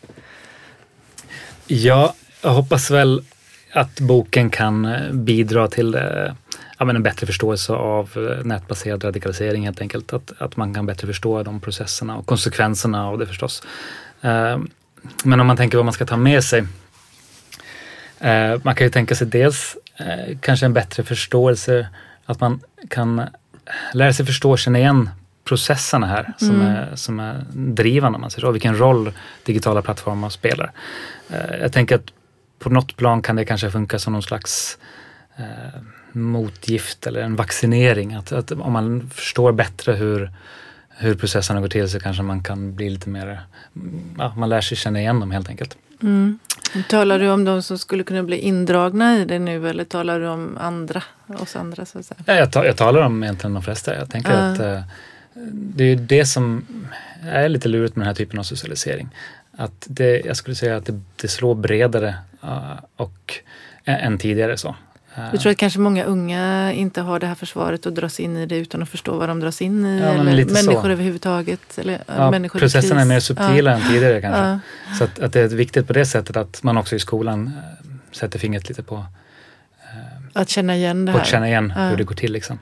[1.67, 3.23] Ja, jag hoppas väl
[3.71, 6.01] att boken kan eh, bidra till eh,
[6.77, 10.13] ja, men en bättre förståelse av eh, nätbaserad radikalisering helt enkelt.
[10.13, 13.63] Att, att man kan bättre förstå de processerna och konsekvenserna av det förstås.
[15.23, 16.63] Men om man tänker vad man ska ta med sig.
[18.23, 21.87] Eh, Man kan ju tänka sig dels eh, kanske en bättre förståelse,
[22.25, 22.59] att man
[22.89, 23.21] kan
[23.93, 25.09] lära sig förstå och känna igen
[25.43, 26.67] processerna här som, Mm.
[26.67, 29.11] är, som är drivande, man säger så, vilken roll
[29.45, 30.71] digitala plattformar spelar.
[31.29, 32.13] Eh, Jag tänker att
[32.59, 34.77] på något plan kan det kanske funka som någon slags
[35.37, 35.45] eh,
[36.11, 38.13] motgift eller en vaccinering.
[38.13, 40.31] Att, att om man förstår bättre hur,
[40.89, 43.41] hur processerna går till så kanske man kan bli lite mer,
[44.17, 45.77] ja, man lär sig känna igen dem helt enkelt.
[46.01, 46.39] Mm.
[46.89, 50.27] Talar du om de som skulle kunna bli indragna i det nu eller talar du
[50.27, 51.85] om andra, oss andra?
[51.85, 52.19] Så att säga?
[52.25, 53.95] Ja, jag, ta, jag talar om egentligen de flesta.
[53.95, 54.37] Jag tänker Ja.
[54.37, 54.81] att eh,
[55.51, 56.65] det är det som
[57.23, 59.09] är lite lurigt med den här typen av socialisering.
[59.57, 63.33] Att det, jag skulle säga att det, det slår bredare eh, och,
[63.85, 64.57] än tidigare.
[64.57, 64.75] Så.
[65.15, 68.37] Eh, Du tror att kanske många unga inte har det här försvaret och dras in
[68.37, 69.99] i det utan att förstå vad de dras in i?
[69.99, 70.65] Ja, men eller lite så.
[70.65, 71.77] människor överhuvudtaget?
[71.77, 74.41] Eller ja, människor processen är mer subtila än tidigare kanske.
[74.41, 74.59] Ja.
[74.97, 77.89] Så att, att det är viktigt på det sättet att man också i skolan eh,
[78.11, 79.05] sätter fingret lite på,
[80.33, 81.19] Att känna igen det här.
[81.19, 81.87] att känna igen Ja.
[81.87, 82.33] hur det går till.
[82.33, 82.59] Liksom.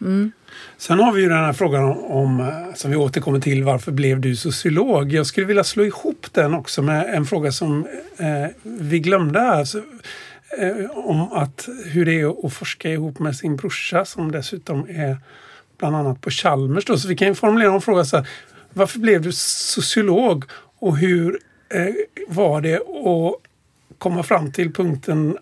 [0.00, 0.32] Mm.
[0.78, 3.92] Sen har vi ju den här frågan om, om, eh, som vi återkommer till, varför
[3.92, 5.12] blev du sociolog?
[5.12, 7.86] Jag skulle vilja slå ihop den också med en fråga som
[8.18, 9.64] eh, vi glömde här.
[9.64, 9.84] Så, eh,
[10.58, 15.18] Eh, om att, hur det är att forska ihop med sin brorsa som dessutom är
[15.78, 16.84] bland annat på Chalmers.
[16.84, 16.98] Då.
[16.98, 18.28] Så vi kan formulera en fråga så här.
[18.72, 20.44] Varför blev du sociolog?
[20.78, 21.38] Och hur
[21.68, 21.94] eh,
[22.28, 23.50] var det att
[23.98, 25.38] komma fram till punkten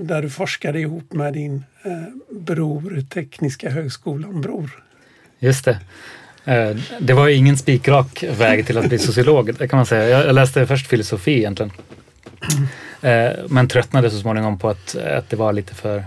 [0.00, 4.84] där du forskade ihop med din eh, bror, Tekniska högskolan bror?
[5.38, 5.78] Just det.
[6.44, 10.24] Eh, det var ju ingen spikrak väg till att bli sociolog, det kan man säga.
[10.26, 11.72] Jag läste först filosofi egentligen.
[13.02, 16.04] Eh, Men tröttnade så småningom på att, att det var lite för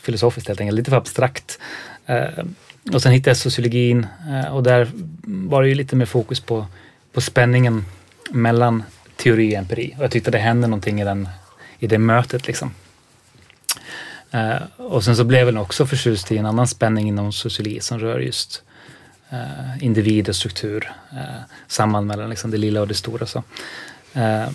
[0.00, 1.58] filosofiskt helt enkelt, lite för abstrakt.
[2.06, 2.44] Eh,
[2.92, 4.88] Och sen hittade jag sociologin eh, och där
[5.24, 6.66] var det ju lite mer fokus på,
[7.12, 7.84] på spänningen
[8.30, 8.82] mellan
[9.16, 9.94] teori och empiri.
[9.98, 11.28] Och jag tyckte det hände någonting i, den,
[11.78, 12.70] i det mötet liksom.
[14.30, 17.98] Eh, och sen så blev jag också förtjust i en annan spänning inom sociologi som
[17.98, 18.62] rör just
[19.30, 20.92] eh, individ och struktur.
[21.12, 23.26] Eh, samband mellan liksom, det lilla och det stora.
[23.26, 23.42] Så.
[24.14, 24.48] Eh,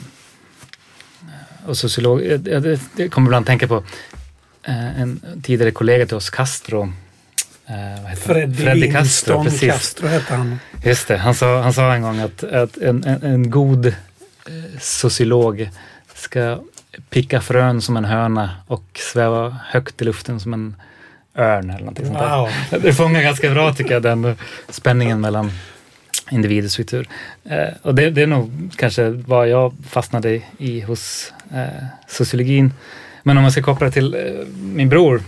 [1.65, 3.83] och sociolog, jag, jag, kommer ibland tänka på
[4.63, 6.93] eh, en tidigare kollega till oss, Castro.
[7.65, 8.15] Eh, han?
[8.15, 9.71] Freddy, Castro, precis.
[9.71, 10.59] Castro hette han.
[10.83, 13.93] Just det, han sa, han sa en gång att, att en, en, en god eh,
[14.79, 15.69] sociolog
[16.13, 16.59] ska
[17.09, 20.75] picka frön som en höna och sväva högt i luften som en
[21.35, 22.37] örn eller någonting sånt där.
[22.37, 22.81] Wow.
[22.81, 24.35] Det fångar ganska bra tycker jag, den
[24.69, 25.51] spänningen mellan
[26.31, 27.07] individ och struktur.
[27.43, 32.73] Eh, och det, det är nog kanske vad jag fastnade i hos eh, sociologin.
[33.23, 35.21] Men om man ska koppla till eh, min bror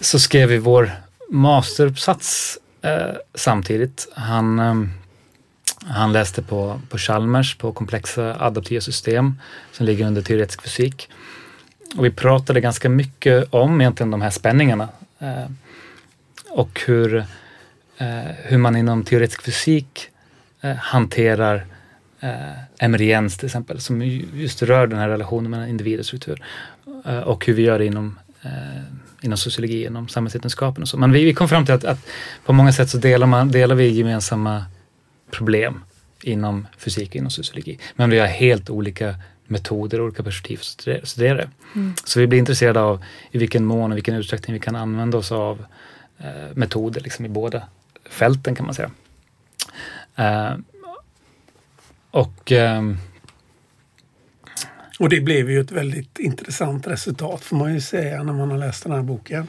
[0.00, 0.90] så skrev vi vår
[1.30, 4.08] masteruppsats eh, samtidigt.
[4.14, 4.74] Han, eh,
[5.86, 9.38] han läste på, på Chalmers på komplexa adaptiva system
[9.72, 11.08] som ligger under teoretisk fysik.
[11.96, 14.88] Och vi pratade ganska mycket om egentligen de här spänningarna
[15.18, 15.50] eh,
[16.50, 17.16] och hur,
[17.98, 20.08] eh, hur man inom teoretisk fysik
[20.60, 21.66] eh, hanterar
[22.20, 26.42] eh, emergens till exempel, som ju just rör den här relationen mellan individ och struktur.
[27.06, 28.82] Eh, och hur vi gör det inom, eh,
[29.20, 30.96] inom sociologi, inom samhällsvetenskapen och så.
[30.96, 32.06] Men vi, vi kom fram till att, att
[32.44, 34.64] på många sätt så delar, man, delar vi gemensamma
[35.30, 35.82] problem
[36.22, 37.78] inom fysik och inom sociologi.
[37.96, 39.14] Men vi har helt olika
[39.46, 41.48] metoder och olika perspektiv att studera- det.
[42.04, 45.32] Så vi blir intresserade av i vilken mån och vilken utsträckning vi kan använda oss
[45.32, 45.64] av
[46.18, 47.62] eh, metoder liksom i båda
[48.10, 48.90] fälten kan man säga.
[50.16, 50.52] Eh,
[52.18, 52.96] och ehm,
[54.98, 58.58] Och det blev ju ett väldigt intressant resultat får man ju säga när man har
[58.58, 59.48] läst den här boken.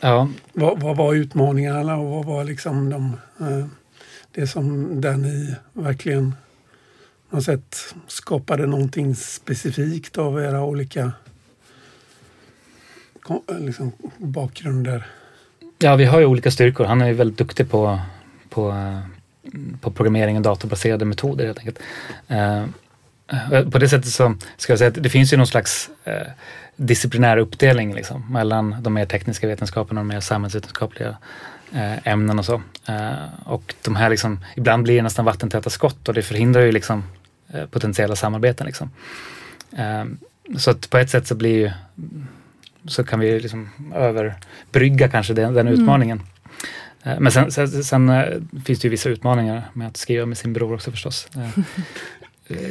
[0.00, 3.66] ja, Vad, vad var utmaningarna och vad var liksom de, eh,
[4.32, 6.34] det som där ni verkligen
[7.30, 11.12] på något sätt skapade någonting specifikt av era olika
[13.58, 15.06] liksom, bakgrunder?
[15.78, 16.84] ja, vi har ju olika styrkor.
[16.84, 18.00] Han är ju väldigt duktig på,
[18.48, 19.00] på, eh,
[19.80, 21.78] på programmering och datorbaserade metoder helt enkelt.
[22.28, 22.62] Eh,
[23.52, 26.26] eh, på det sättet så ska jag säga att det finns ju någon slags eh,
[26.76, 31.16] disciplinär uppdelning liksom, mellan de mer tekniska vetenskaperna och de mer samhällsvetenskapliga
[31.72, 32.62] eh, ämnen och så.
[32.88, 33.12] Eh,
[33.44, 37.04] och de här liksom, ibland blir det nästan vattentäta skott och det förhindrar ju liksom
[37.52, 38.66] eh, potentiella samarbeten.
[38.66, 38.90] Liksom.
[40.58, 41.70] Så att på ett sätt så blir ju,
[42.88, 46.18] så kan vi liksom överbrygga kanske den, den utmaningen.
[46.18, 46.35] Eh,
[47.20, 48.24] Men sen, sen, sen eh,
[48.64, 51.28] finns det ju vissa utmaningar med att skriva med sin bror också förstås.
[51.36, 51.42] Eh,
[52.56, 52.70] eh,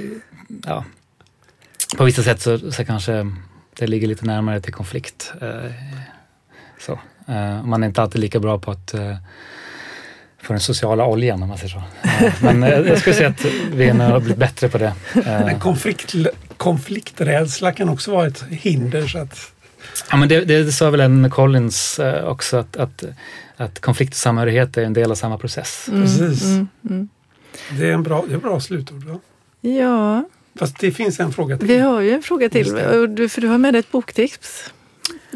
[0.66, 0.86] ja.
[1.98, 3.32] På vissa sätt så, så kanske
[3.80, 5.34] det ligger lite närmare till konflikt.
[5.42, 5.72] eh,
[6.80, 7.00] Så.
[7.28, 9.16] Eh, Man är inte alltid lika bra på att eh,
[10.42, 11.84] få den sociala oljan om man säger så.
[12.26, 14.94] Eh, Men eh, jag skulle säga att vi har blivit bättre på det.
[15.26, 16.16] Eh, En konflikt,
[16.58, 19.08] konflikträdsla kan också vara ett hinder.
[19.08, 19.52] Så att,
[20.12, 23.04] Ja, men det, det sa väl en Collins eh, också att, att,
[23.58, 25.86] att konflikt och samhörighet är en del av samma process.
[25.92, 26.44] Precis.
[26.44, 27.10] Mm, mm.
[27.72, 29.04] det är en bra, det är ett bra slutord.
[29.04, 29.20] Va?
[29.62, 30.24] Ja,
[30.60, 31.68] Fast det finns en fråga till.
[31.68, 32.66] vi har ju en fråga till.
[33.30, 34.72] För du har med dig ett boktips.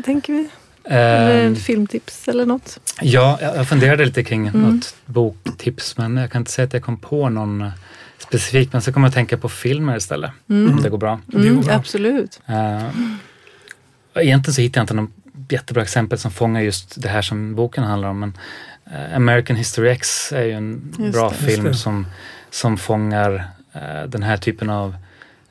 [0.06, 0.50] Tänker vi.
[0.84, 2.80] Eller Ehm, filmtips eller något?
[3.02, 4.62] Ja, jag funderade lite kring Mm.
[4.62, 7.72] något boktips, men jag kan inte säga att jag kom på någon
[8.18, 8.74] specifik.
[8.74, 11.20] Men så kommer jag att tänka på filmer istället, om det går bra.
[11.26, 11.74] Det går Mm, bra.
[11.74, 12.40] absolut.
[12.50, 12.90] Uh,
[14.22, 15.12] egentligen så hittar jag inte någon
[15.50, 18.20] jättebra exempel som fångar just det här som boken handlar om.
[18.20, 18.38] Men
[18.86, 21.36] eh, American History X är ju en Just bra det.
[21.36, 22.08] Film som,
[22.50, 24.96] som fångar eh, den här typen av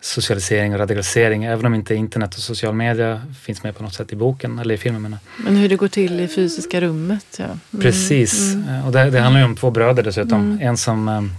[0.00, 1.44] socialisering och radikalisering.
[1.44, 4.74] Även om inte internet och social media finns med på något sätt i boken eller
[4.74, 5.02] i filmen.
[5.02, 5.18] menar.
[5.36, 7.36] Men hur det går till i fysiska rummet.
[7.38, 7.44] Ja.
[7.44, 8.68] Mm, Precis, mm.
[8.68, 10.40] Eh, och det, det handlar ju om två bröder dessutom.
[10.40, 10.68] Mm.
[10.68, 11.30] En som,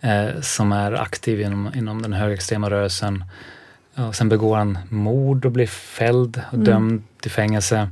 [0.00, 3.24] eh, som är aktiv inom, inom den högerextrema rörelsen.
[3.98, 6.64] Och sen begår han mord och blir fälld och Mm.
[6.64, 7.88] dömd till fängelse.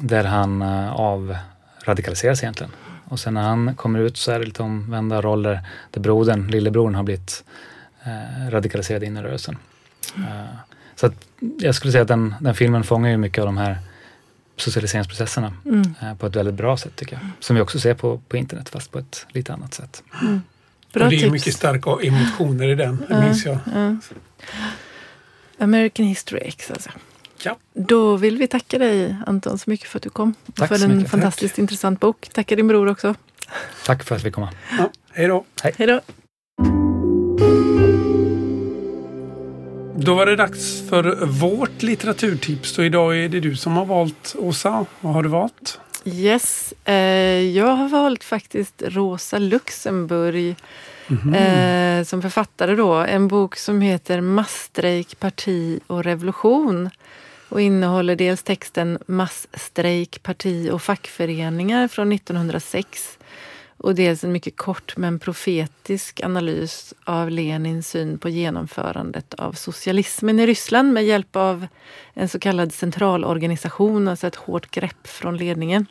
[0.00, 2.72] Där han eh, avradikaliseras egentligen.
[3.04, 5.60] Och sen när han kommer ut så är det lite omvända roller.
[5.90, 7.44] Där brodern, lillebrodern har blivit
[8.04, 9.56] eh, radikaliserad in i rörelsen.
[10.16, 10.44] Eh,
[10.96, 11.14] så att
[11.60, 13.78] jag skulle säga att den, den filmen fångar ju mycket av de här
[14.56, 15.94] socialiseringsprocesserna Mm.
[16.02, 17.30] eh, på ett väldigt bra sätt tycker jag.
[17.40, 20.02] Som vi också ser på, på internet fast på ett lite annat sätt.
[20.92, 21.32] Bra och det är tips.
[21.32, 23.58] mycket starka emotioner i den, det minns jag.
[25.58, 26.90] American History X alltså.
[27.42, 27.56] Ja.
[27.74, 30.34] Då vill vi tacka dig Anton så mycket för att du kom.
[30.46, 31.10] och Tack för en mycket.
[31.10, 32.28] fantastiskt intressant bok.
[32.32, 33.14] Tacka din bror också.
[33.86, 34.46] Tack för att vi kom.
[34.78, 35.44] Ja, hej då.
[35.62, 36.00] Hej då.
[40.00, 44.34] Då var det dags för vårt litteraturtips och idag är det du som har valt
[44.38, 44.84] Åsa.
[45.00, 45.80] Vad har du valt?
[46.04, 46.94] Yes, eh,
[47.56, 50.56] jag har valt faktiskt Rosa Luxemburg
[51.10, 51.34] Mhm.
[51.34, 52.94] eh, som författare då.
[52.94, 56.90] En bok som heter Massstrejk, parti och revolution
[57.48, 63.18] och innehåller dels texten Massstrejk, parti och fackföreningar från 1906
[63.78, 70.40] och dels en mycket kort men profetisk analys av Lenins syn på genomförandet av socialismen
[70.40, 71.66] i Ryssland med hjälp av
[72.14, 75.86] en så kallad centralorganisation, alltså ett hårt grepp från ledningen.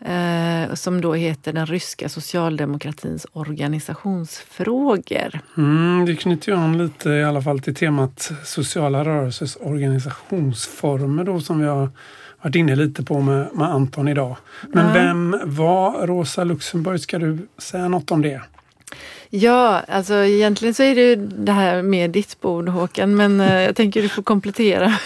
[0.00, 5.40] Eh, som då heter den ryska socialdemokratins organisationsfrågor.
[5.56, 11.40] Mm, det knyter ju an lite i alla fall till temat sociala rörelsers organisationsformer då
[11.40, 11.90] som vi har
[12.42, 14.36] varit inne lite på med, med Anton idag.
[14.68, 14.92] Men Ja.
[14.92, 17.00] vem var Rosa Luxemburg?
[17.00, 18.40] Ska du säga något om det?
[19.30, 23.62] Ja, alltså egentligen så är det ju det här med ditt bord Håkan, men eh,
[23.62, 24.98] jag tänker du får komplettera.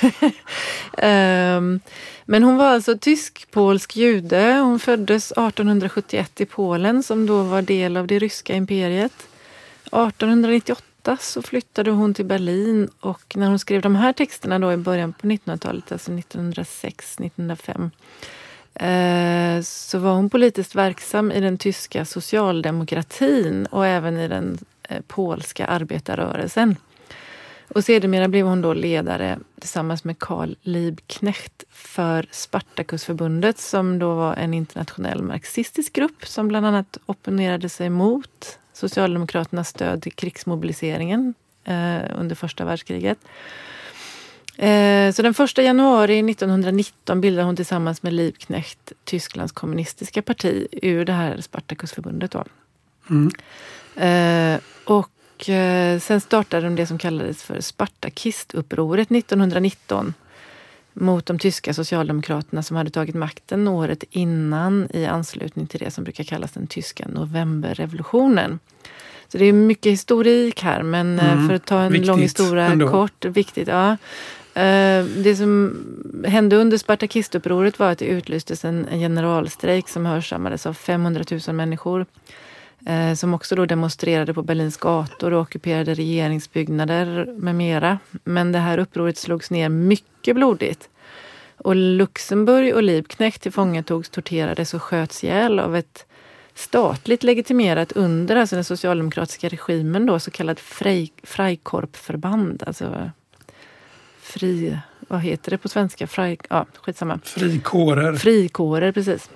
[0.99, 1.80] Ehm,
[2.24, 4.55] men hon var alltså tysk-polsk jude.
[4.55, 9.12] Hon föddes 1871 i Polen som då var del av det ryska imperiet.
[9.87, 10.83] 1898
[11.21, 15.13] så flyttade hon till Berlin och när hon skrev de här texterna då i början
[15.13, 17.91] på 1900-talet, alltså 1906-1905,
[18.75, 25.01] eh, så var hon politiskt verksam i den tyska socialdemokratin och även i den eh,
[25.07, 26.77] polska arbetarrörelsen.
[27.69, 34.35] Och sedermera blev hon då ledare tillsammans med Karl Liebknecht för Spartakusförbundet som då var
[34.35, 42.01] en internationell marxistisk grupp som bland annat opponerade sig mot Socialdemokraternas stöd till krigsmobiliseringen eh,
[42.18, 43.18] under första världskriget.
[44.57, 51.05] Eh, så den 1 januari 1919 bildade hon tillsammans med Liebknecht Tysklands kommunistiska parti ur
[51.05, 52.31] det här Spartakusförbundet.
[52.31, 52.45] Då.
[53.11, 53.31] Mm.
[53.97, 60.14] Eh, och eh, sen startade de det som kallades för Spartakistupproret 1919
[60.95, 66.05] mot de tyska socialdemokraterna som hade tagit makten året innan i anslutning till det som
[66.05, 68.59] brukar kallas den tyska novemberrevolutionen.
[69.28, 72.20] Så det är mycket historik här men eh, Mm, för att ta en viktigt lång
[72.20, 72.88] historia ändå.
[72.88, 73.68] kort, viktigt.
[73.68, 73.90] Ja.
[74.55, 75.76] Eh, Det som
[76.26, 81.57] hände under Spartakistupproret var att det utlystes en en generalstrejk som hörsammades av 500 000
[81.57, 82.07] människor
[82.87, 87.99] eh, som också då demonstrerade på Berlins gator och ockuperade regeringsbyggnader med mera.
[88.24, 90.89] Men det här upproret slogs ner mycket blodigt.
[91.57, 96.07] Och Luxemburg och Liebknecht tillfångatogs, torterades och sköts ihjäl av ett
[96.55, 100.61] statligt legitimerat under, alltså den socialdemokratiska regimen då, så kallat
[101.22, 102.62] Freikorpförband.
[102.66, 103.11] Alltså
[104.20, 104.78] fri...
[105.09, 106.07] Vad heter det på svenska?
[106.07, 107.20] Frej, ja, skitsamma.
[107.24, 108.16] Frikårer.
[108.16, 109.30] Frikårer, precis.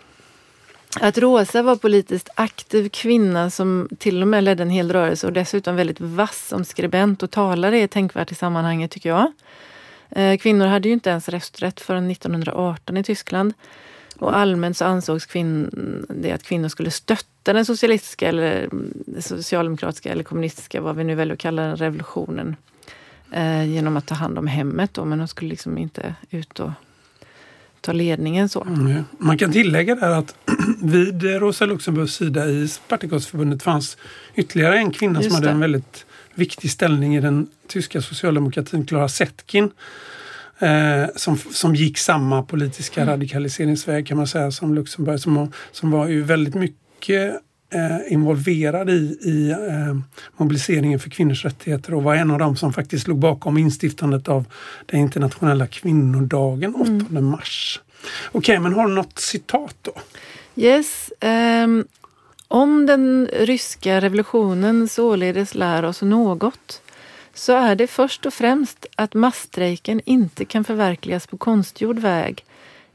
[1.01, 5.33] Att Rosa var politiskt aktiv kvinna som till och med ledde en hel rörelse och
[5.33, 9.33] dessutom väldigt vass som skribent och talare är tänkvärt i sammanhanget tycker jag.
[10.11, 13.55] Eh, kvinnor hade ju inte ens rösträtt förrän 1918 i Tyskland.
[14.19, 15.71] Och allmänt så ansågs kvinn,
[16.09, 21.15] det att kvinnor skulle stötta den socialistiska eller mm, socialdemokratiska eller kommunistiska, vad vi nu
[21.15, 22.57] väljer att kalla den, revolutionen.
[23.33, 26.71] Eh, genom att ta hand om hemmet då, men de skulle liksom inte ut och
[27.87, 28.63] ta ledningen så.
[28.63, 29.05] Mm.
[29.19, 30.35] Man kan tillägga där att
[30.83, 33.97] vid Rosa Luxemburgs sida i Spartakusförbundet fanns
[34.35, 35.53] ytterligare en kvinna Just som hade det.
[35.53, 39.71] en väldigt viktig ställning i den tyska socialdemokratin, Clara Zetkin.
[40.59, 43.13] eh, som, som gick samma politiska mm.
[43.13, 47.41] radikaliseringsväg kan man säga som Luxemburg som, som var ju väldigt mycket
[47.71, 49.97] eh, involverad i, i eh,
[50.37, 54.45] mobiliseringen för kvinnors rättigheter och var en av dem som faktiskt låg bakom instiftandet av
[54.87, 57.25] den internationella kvinnodagen 8 mm.
[57.25, 57.81] mars.
[58.29, 59.93] Okej, okay, men har du något citat då?
[60.57, 61.13] Yes.
[61.65, 61.85] Um,
[62.49, 66.83] om den ryska revolutionen således lär oss något
[67.35, 72.45] så är det först och främst att masstrejken inte kan förverkligas på konstgjord väg,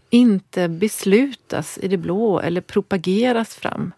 [0.10, 3.92] inte beslutas i det blå eller propageras fram,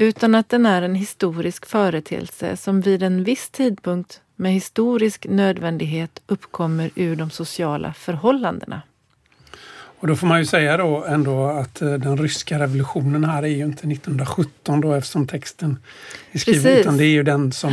[0.00, 6.22] utan att den är en historisk företeelse som vid en viss tidpunkt med historisk nödvändighet
[6.26, 8.82] uppkommer ur de sociala förhållandena.
[10.00, 13.46] Och då får man ju säga då ändå att eh, den ryska revolutionen här är
[13.48, 15.78] ju inte 1917 då eftersom texten
[16.32, 16.80] är skriven Precis.
[16.80, 17.72] utan det är ju den som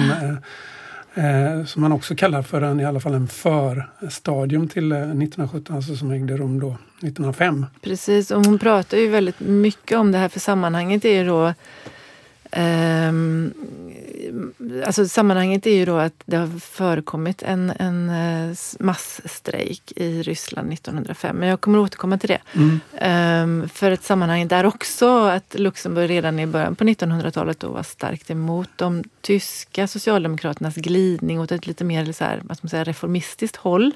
[1.15, 4.97] eh, eh, som man också kallar för en, i alla fall en förstadium till eh,
[4.97, 7.65] 1917, alltså som ägde rum då 1905.
[7.81, 11.53] Precis, och hon pratar ju väldigt mycket om det här för sammanhanget är ju då
[12.51, 13.53] Um,
[14.85, 20.73] alltså sammanhanget är ju då att det har förekommit en, en uh, massstrejk i Ryssland
[20.73, 21.35] 1905.
[21.35, 22.41] Men jag kommer återkomma till det.
[22.53, 23.61] Mm.
[23.61, 27.83] Um, för ett sammanhang där också att Luxemburg redan i början på 1900-talet då var
[27.83, 32.83] starkt emot de tyska socialdemokraternas glidning åt ett lite mer så här, vad man säga,
[32.83, 33.91] reformistiskt håll.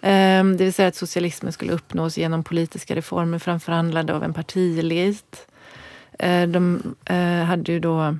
[0.00, 5.46] Um, det vill säga att socialismen skulle uppnås genom politiska reformer framförhandlade av en partielit.
[6.18, 8.16] Eh, de eh, hade ju då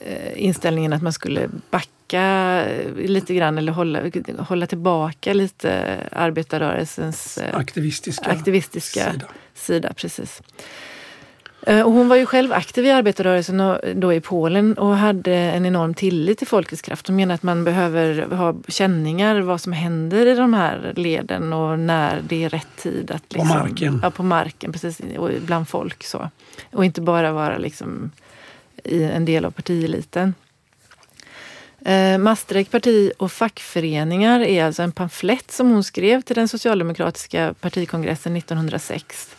[0.00, 2.64] eh, inställningen att man skulle backa
[2.96, 4.00] lite grann eller hålla,
[4.38, 9.26] hålla tillbaka lite arbetarrörelsens aktivistiska, aktivistiska sida.
[9.54, 9.92] sida.
[9.96, 10.42] precis.
[11.66, 15.94] Och hon var ju själv aktiv i arbetarrörelsen då i Polen och hade en enorm
[15.94, 17.06] tillit till folkets kraft.
[17.06, 21.78] Hon menar att man behöver ha känningar vad som händer i de här leden och
[21.78, 23.10] när det är rätt tid.
[23.10, 24.00] Att liksom, på marken?
[24.02, 25.00] Ja, på marken, precis.
[25.18, 26.04] Och bland folk.
[26.04, 26.30] så.
[26.72, 28.10] Och inte bara vara liksom
[28.84, 30.34] i en del av partieliten.
[31.84, 37.54] Eh, Maastricht parti och fackföreningar är alltså en pamflett som hon skrev till den socialdemokratiska
[37.60, 39.35] partikongressen 1906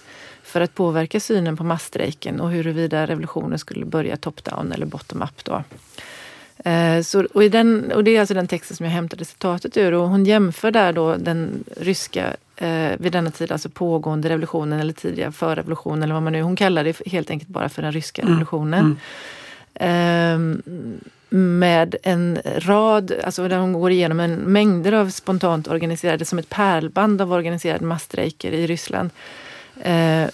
[0.58, 5.44] för att påverka synen på masstrejken och huruvida revolutionen skulle börja top-down eller bottom-up.
[5.44, 5.64] Då.
[6.70, 9.78] Eh, så, och, i den, och det är alltså den texten som jag hämtade citatet
[9.78, 14.80] ur och hon jämför där då den ryska, eh, vid denna tid alltså pågående revolutionen
[14.80, 17.92] eller tidiga förrevolutionen eller vad man nu, hon kallar det helt enkelt bara för den
[17.92, 18.34] ryska mm.
[18.34, 18.98] revolutionen.
[19.74, 20.58] Mm.
[20.60, 20.74] Eh,
[21.30, 26.50] med en rad, alltså där hon går igenom en mängder av spontant organiserade, som ett
[26.50, 29.10] pärlband av organiserade masstrejker i Ryssland.
[29.82, 30.28] Eh,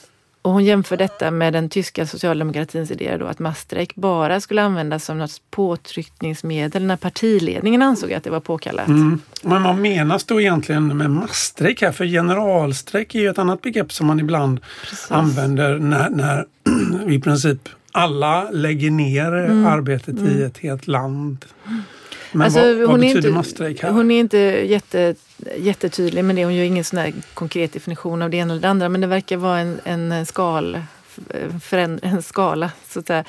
[0.43, 5.05] och hon jämför detta med den tyska socialdemokratins idéer då att masstrejk bara skulle användas
[5.05, 8.87] som något påtryckningsmedel när partiledningen ansåg att det var påkallat.
[8.87, 9.21] Mm.
[9.43, 11.91] Men vad menas då egentligen med masstrejk här?
[11.91, 15.11] För generalstrejk är ju ett annat begrepp som man ibland Precis.
[15.11, 16.45] använder när, när
[17.11, 19.65] i princip alla lägger ner mm.
[19.65, 20.39] arbetet mm.
[20.39, 21.45] i ett helt land.
[22.33, 23.91] Men alltså, vad, vad betyder inte, masstrejk här?
[23.91, 25.15] Hon är inte jätte,
[25.57, 26.45] jättetydlig med det.
[26.45, 28.89] Hon gör ingen sån här konkret definition av det ena eller det andra.
[28.89, 30.81] Men det verkar vara en, en, skal,
[32.01, 33.23] en skala, så att säga.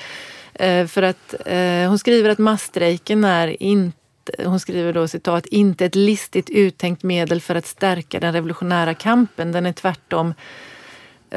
[0.54, 3.98] Eh, för att eh, hon skriver att masstrejken är inte
[4.44, 9.52] hon skriver då citat, inte ett listigt uttänkt medel för att stärka den revolutionära kampen.
[9.52, 10.34] Den är tvärtom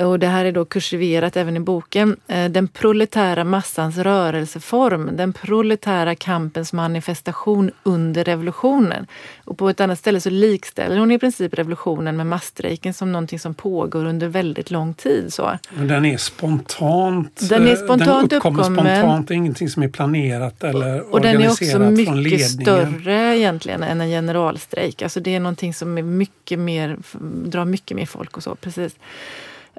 [0.06, 5.34] och det här är då kursiverat även i boken, eh, den proletära massans rörelseform, den
[5.34, 9.08] proletära kampens manifestation under revolutionen.
[9.44, 13.40] Och på ett annat ställe så likställer hon i princip revolutionen med masstrejken som någonting
[13.40, 15.34] som pågår under väldigt lång tid.
[15.34, 15.58] Så.
[15.70, 20.64] Den är spontant, den, är spontant den uppkommer spontant, det är ingenting som är planerat
[20.64, 25.02] eller Och den är också mycket större egentligen än en generalstrejk.
[25.02, 26.98] Alltså det är någonting som är mycket mer,
[27.46, 28.56] drar mycket mer folk och så.
[28.56, 28.96] precis.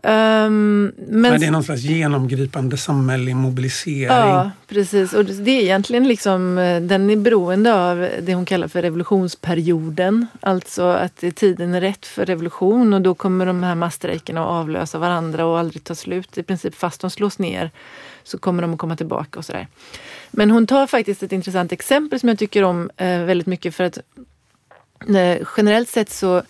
[0.03, 4.03] Um, men, men, det är någon slags genomgripande samhällelig mobilisering.
[4.03, 5.12] Ja, precis.
[5.12, 10.26] Och det är egentligen liksom, eh, den är beroende av det hon kallar för revolutionsperioden.
[10.40, 14.99] Alltså att tiden är rätt för revolution och då kommer de här masstrejkerna att avlösa
[14.99, 16.38] varandra och aldrig ta slut.
[16.38, 17.70] I princip fast de slås ner
[18.24, 19.66] så kommer de att komma tillbaka och sådär.
[20.30, 23.84] Men hon tar faktiskt ett intressant exempel som jag tycker om eh, väldigt mycket för
[23.84, 23.99] att
[25.09, 26.42] eh, generellt sett så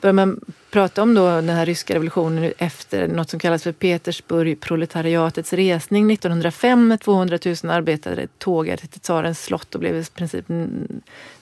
[0.00, 0.40] börjar man
[0.76, 6.10] prata om då den här ryska revolutionen efter något som kallas för Petersburg proletariatets resning
[6.10, 10.44] 1905 när 200 000 arbetare tågade till tsarens slott och blev i princip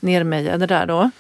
[0.00, 1.10] nermejade där då.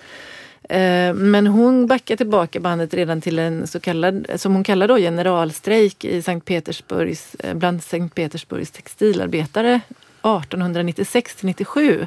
[0.74, 4.96] Eh, men hon backar tillbaka bandet redan till en så kallad, som hon kallar då
[4.96, 9.80] generalstrejk i Sankt Petersburgs, eh, bland Sankt Petersburgs textilarbetare
[10.22, 12.06] 1896 till 97.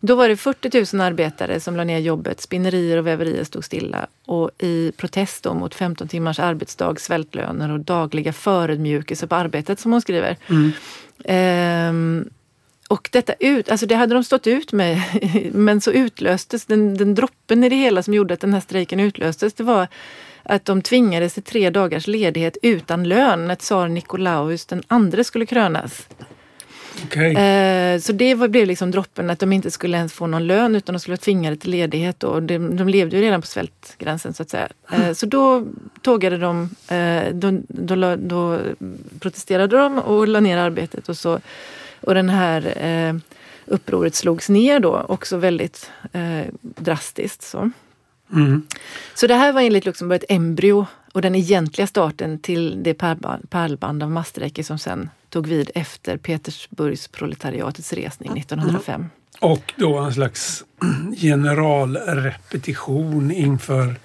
[0.00, 2.40] Då var det 40 000 arbetare som la ner jobbet.
[2.40, 4.06] Spinnerier och väverier stod stilla.
[4.26, 10.00] Och i protest mot 15 timmars arbetsdag, svältlöner och dagliga förödmjukelser på arbetet som hon
[10.00, 10.36] skriver.
[10.48, 10.72] Mm.
[11.24, 12.30] Ehm,
[12.88, 15.02] och detta ut, alltså det hade de stått ut med,
[15.52, 19.00] men så utlöstes den, den droppen i det hela som gjorde att den här strejken
[19.00, 19.54] utlöstes.
[19.54, 19.88] Det var
[20.42, 25.46] att de tvingades till tre dagars ledighet utan lön när tsar Nikolaus den andre skulle
[25.46, 26.08] krönas.
[27.06, 27.34] Okay.
[27.34, 30.92] Eh, så det blev liksom droppen att de inte skulle ens få någon lön utan
[30.92, 32.24] de skulle vara tvingade till ledighet.
[32.24, 34.68] Och de, de levde ju redan på svältgränsen så att säga.
[34.92, 35.14] Mm.
[35.14, 35.66] Så då
[36.02, 38.58] tågade de, eh, då, då, då,
[39.20, 41.08] protesterade de och la ner arbetet.
[41.08, 41.40] Och, så,
[42.00, 43.16] och den här eh,
[43.66, 45.90] upproret slogs ner då också väldigt
[46.60, 47.42] drastiskt.
[47.42, 47.70] Så.
[48.32, 48.66] Mm.
[49.14, 52.94] så det här var enligt Luxemburg ett embryo och den egentliga starten till det
[53.50, 59.00] pärlband av masstrejker som sen tog vid efter Petersburgs proletariatets resning 1905.
[59.00, 59.10] Mm.
[59.40, 60.64] Och då en slags
[61.16, 63.96] generalrepetition inför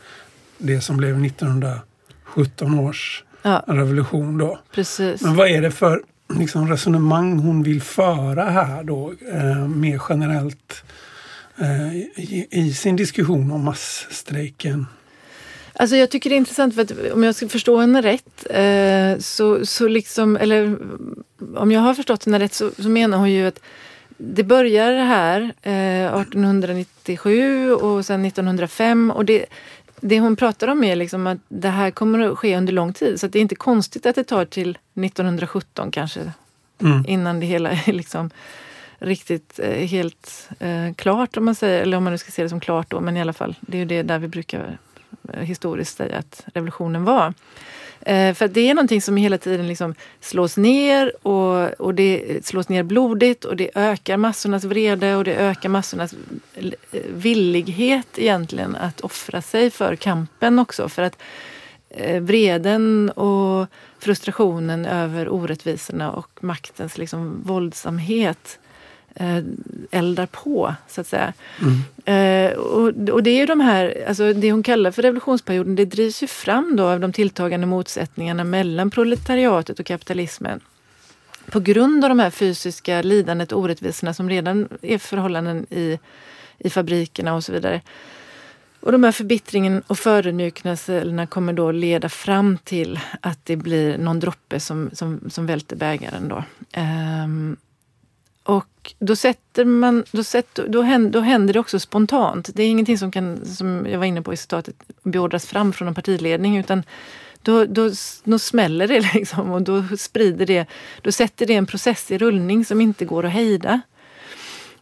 [0.58, 3.64] det som blev 1917 års ja.
[3.68, 4.38] revolution.
[4.38, 4.60] Då.
[4.72, 5.22] Precis.
[5.22, 6.02] Men vad är det för
[6.40, 10.84] liksom, resonemang hon vill föra här då eh, mer generellt
[11.58, 14.86] eh, i, i, sin diskussion om massstrejken?
[15.76, 19.20] Alltså jag tycker det är intressant för att om jag ska förstå henne rätt eh,
[19.20, 20.78] så, så liksom, eller
[21.56, 23.60] om jag har förstått henne rätt så, så menar hon ju att
[24.18, 29.46] det börjar här eh, 1897 och sen 1905 och det,
[30.02, 33.20] det hon pratar om är liksom att det här kommer att ske under lång tid
[33.20, 36.32] så det är inte konstigt att det tar till 1917 kanske
[36.82, 37.06] mm.
[37.08, 38.30] innan det hela är liksom
[39.00, 42.50] riktigt eh, helt eh, klart om man säger, eller om man nu ska se det
[42.50, 44.78] som klart då, men i alla fall, det är ju det där vi brukar
[45.34, 47.34] Eh, historiskt säga att revolutionen var.
[48.02, 52.70] Eh, för det är någonting som hela tiden liksom slås ner och, och det slås
[52.70, 56.14] ner blodigt och det ökar massornas vrede och det ökar massornas
[56.54, 56.72] eh,
[57.10, 60.90] villighet egentligen att offra sig för kampen också.
[60.90, 61.18] För att
[62.22, 63.68] vreden och
[64.00, 68.60] frustrationen över orättvisorna och maktens liksom våldsamhet
[69.16, 69.38] eh,
[69.92, 71.34] eldar på, så att säga.
[71.62, 71.82] Mm.
[72.06, 75.86] Eh, och, och, det är ju de här, alltså det hon kallar för revolutionsperioden, det
[75.86, 80.60] drivs ju fram då av de tilltagande motsättningarna mellan proletariatet och kapitalismen.
[81.52, 86.00] På grund av de här fysiska lidandet och orättvisorna som redan är förhållanden i,
[86.58, 87.82] i fabrikerna och så vidare.
[88.80, 94.20] Och de här förbittringen och förödmjukelserna kommer då leda fram till att det blir någon
[94.20, 96.28] droppe som, som, som välter bägaren.
[96.28, 96.44] Då.
[96.82, 97.58] Um,
[98.44, 102.50] och då, sätter man, då, sätter, då, händer, då händer det också spontant.
[102.54, 105.88] Det är ingenting som kan, som jag var inne på i citatet, beordras fram från
[105.88, 106.84] en partiledning utan
[107.42, 107.90] då, då,
[108.24, 110.66] då smäller det liksom och då sprider det,
[111.02, 113.82] då sätter det en process i rullning som inte går att hejda.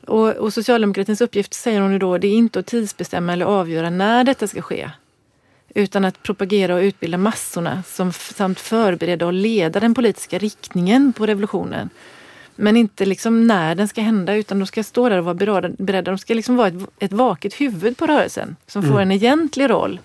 [0.07, 3.89] Och, och socialdemokratins uppgift, säger hon nu då, det är inte att tidsbestämma eller avgöra
[3.89, 4.91] när detta ska ske.
[5.75, 11.25] Utan att propagera och utbilda massorna som, samt förbereda och leda den politiska riktningen på
[11.25, 11.89] revolutionen.
[12.61, 16.11] Men inte liksom när den ska hända utan de ska stå där och vara beredda.
[16.11, 18.93] De ska liksom vara ett, ett vaket huvud på rörelsen som mm.
[18.93, 19.99] får en egentlig roll.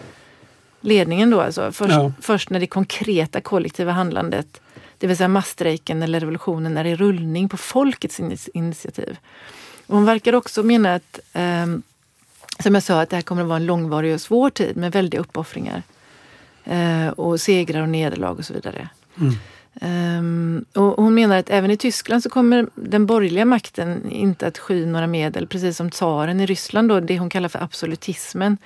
[0.81, 1.73] Ledningen då alltså.
[1.73, 2.13] Först, ja.
[2.21, 4.61] först när det konkreta kollektiva handlandet,
[4.99, 8.21] det vill säga masstrejken eller revolutionen, är i rullning på folkets
[8.55, 9.17] initiativ.
[9.87, 11.67] Och hon verkar också mena att, eh,
[12.63, 14.93] som jag sa, att det här kommer att vara en långvarig och svår tid med
[14.93, 15.83] väldiga uppoffringar.
[16.65, 18.89] Eh, och segrar och nederlag och så vidare.
[19.21, 19.35] Mm.
[19.81, 24.59] Um, och hon menar att även i Tyskland så kommer den borgerliga makten inte att
[24.59, 28.59] sky några medel, precis som tsaren i Ryssland, då, det hon kallar för absolutismen,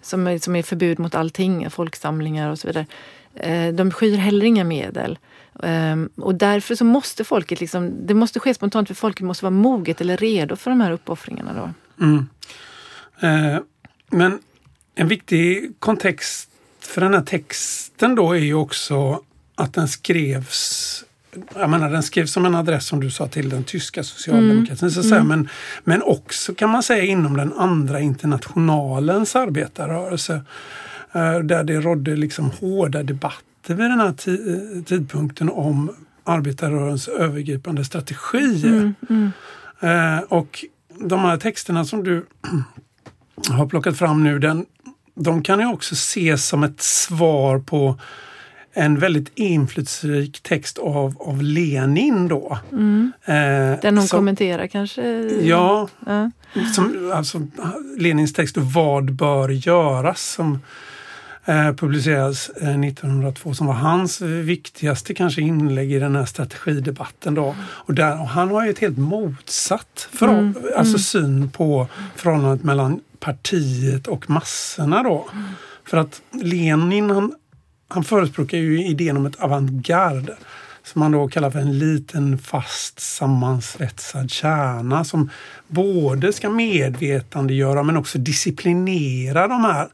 [0.00, 2.86] som är, som är förbud mot allting, folksamlingar och så vidare.
[3.46, 5.18] Uh, de skyr heller inga medel.
[5.52, 9.50] Um, och därför så måste folket, liksom, det måste ske spontant för folket måste vara
[9.50, 11.52] moget eller redo för de här uppoffringarna.
[11.54, 11.70] Då.
[12.04, 12.28] Mm.
[13.22, 13.60] Uh,
[14.10, 14.38] men
[14.94, 16.50] en viktig kontext
[16.80, 19.20] för den här texten då är ju också
[19.56, 21.02] att den skrevs
[21.54, 24.88] jag menar, den skrevs som en adress som du sa till den tyska socialdemokratin.
[24.88, 25.02] Mm.
[25.02, 25.28] Så mm.
[25.28, 25.48] men,
[25.84, 30.40] men också kan man säga inom den andra internationalens arbetarrörelse.
[31.12, 34.12] Eh, där det rådde liksom hårda debatter vid den här
[34.82, 35.90] tidpunkten om
[36.24, 38.68] arbetarrörelsens övergripande strategier.
[38.68, 38.94] Mm.
[39.10, 39.30] Mm.
[39.80, 40.64] Eh, och
[41.00, 42.26] de här texterna som du
[43.50, 44.66] har plockat fram nu, den,
[45.14, 48.00] de kan ju också ses som ett svar på
[48.76, 52.58] en väldigt inflytelserik text av, av Lenin då.
[52.72, 53.12] Mm.
[53.24, 53.34] Eh,
[53.82, 55.02] Den hon som, kommenterar kanske?
[55.42, 56.30] Ja, ja.
[56.74, 57.46] Som, alltså,
[57.98, 60.22] Lenins text Vad bör göras?
[60.22, 60.58] Som,
[61.44, 67.34] eh, publicerades eh, 1902 som var hans viktigaste kanske inlägg i den här strategidebatten.
[67.34, 67.56] Då.
[67.60, 70.54] Och, där, och han har ju ett helt motsatt för, mm.
[70.76, 70.98] alltså mm.
[70.98, 75.02] syn på förhållandet mellan partiet och massorna.
[75.02, 75.28] Då.
[75.32, 75.44] Mm.
[75.84, 77.32] För att Lenin han,
[77.88, 80.36] han förespråkar ju idén om ett avantgarde
[80.82, 85.30] som man då kallar för en liten fast sammansvetsad kärna som
[85.68, 89.88] både ska medvetandegöra men också disciplinera de här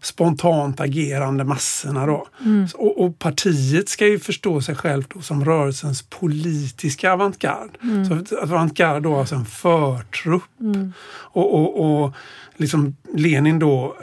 [0.00, 2.06] spontant agerande massorna.
[2.06, 2.26] Då.
[2.40, 2.68] Mm.
[2.74, 7.70] Och, och, partiet ska ju förstå sig självt som rörelsens politiska avantgarde.
[7.82, 8.26] Mm.
[8.26, 10.60] Så avantgarde då alltså en förtrupp.
[10.60, 10.92] Mm.
[11.06, 12.12] Och, och, och
[12.56, 13.96] liksom Lenin då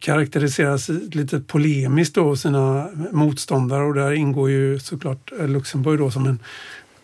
[0.00, 6.38] karaktäriseras lite polemiskt då sina motståndare och där ingår ju såklart Luxemburg då som en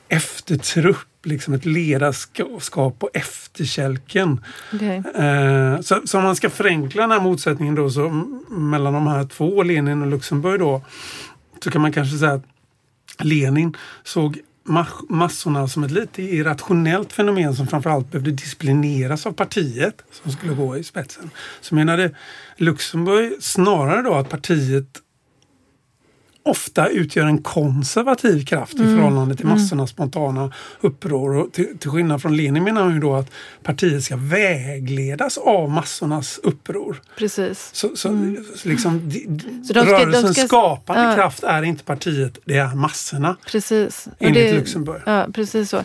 [0.08, 4.44] eftertrupp, liksom ett ledarskap på efterkälken.
[4.72, 5.02] Okay.
[5.24, 8.08] Eh, så, så, om man ska förenkla den här motsättningen då så
[8.50, 10.82] mellan de här två, Lenin och Luxemburg då,
[11.64, 12.44] så kan man kanske säga att
[13.18, 14.38] Lenin såg
[15.08, 20.76] massorna som ett lite irrationellt fenomen som framförallt behövde disciplineras av partiet som skulle gå
[20.76, 21.30] i spetsen.
[21.60, 22.10] Så menade
[22.56, 25.03] Luxemburg snarare då att partiet
[26.44, 28.90] ofta utgör en konservativ kraft mm.
[28.90, 29.58] i förhållande till mm.
[29.58, 31.36] massornas spontana uppror.
[31.36, 33.30] Och till, till skillnad från Lenin menar han ju då att
[33.62, 37.02] partiet ska vägledas av massornas uppror.
[37.16, 37.70] Precis.
[37.72, 38.44] Så, så, mm.
[38.62, 39.10] liksom,
[39.66, 41.14] så de ska, rörelsens de ska, skapande ja.
[41.14, 43.36] kraft är inte partiet, det är massorna.
[43.46, 44.08] Precis.
[44.18, 45.02] Enligt det, Luxemburg.
[45.06, 45.82] Ja, precis så.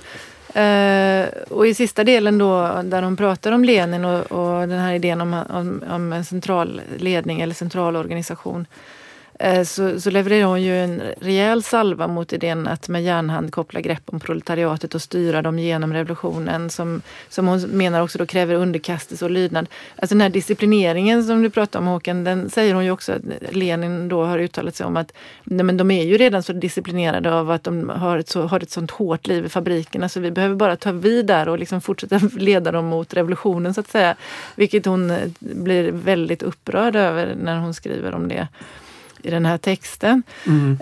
[0.56, 4.94] Uh, och i sista delen då där de pratar om Lenin och, och den här
[4.94, 8.66] idén om, om, om en central ledning eller central organisation
[9.42, 13.82] Eh, så, så levererar hon ju en rejäl salva mot idén att med järnhand koppla
[13.82, 18.56] grepp om proletariatet och styra dem genom revolutionen som, som hon menar också då kräver
[18.56, 19.68] underkastelse och lydnad.
[19.96, 23.22] Alltså den här disciplineringen som du pratar om Håkan, den säger hon ju också att
[23.56, 25.14] Lenin då har uttalat sig om att
[25.44, 28.60] nej, men de är ju redan så disciplinerade av att de har ett, så, har
[28.60, 31.82] ett sånt hårt liv i fabrikerna så vi behöver bara ta vid där och liksom
[31.82, 34.16] fortsätta leda dem mot revolutionen så att säga.
[34.56, 38.48] Vilket hon eh, blir väldigt upprörd över när hon skriver om det
[39.24, 40.24] i den här texten.
[40.46, 40.78] Mm.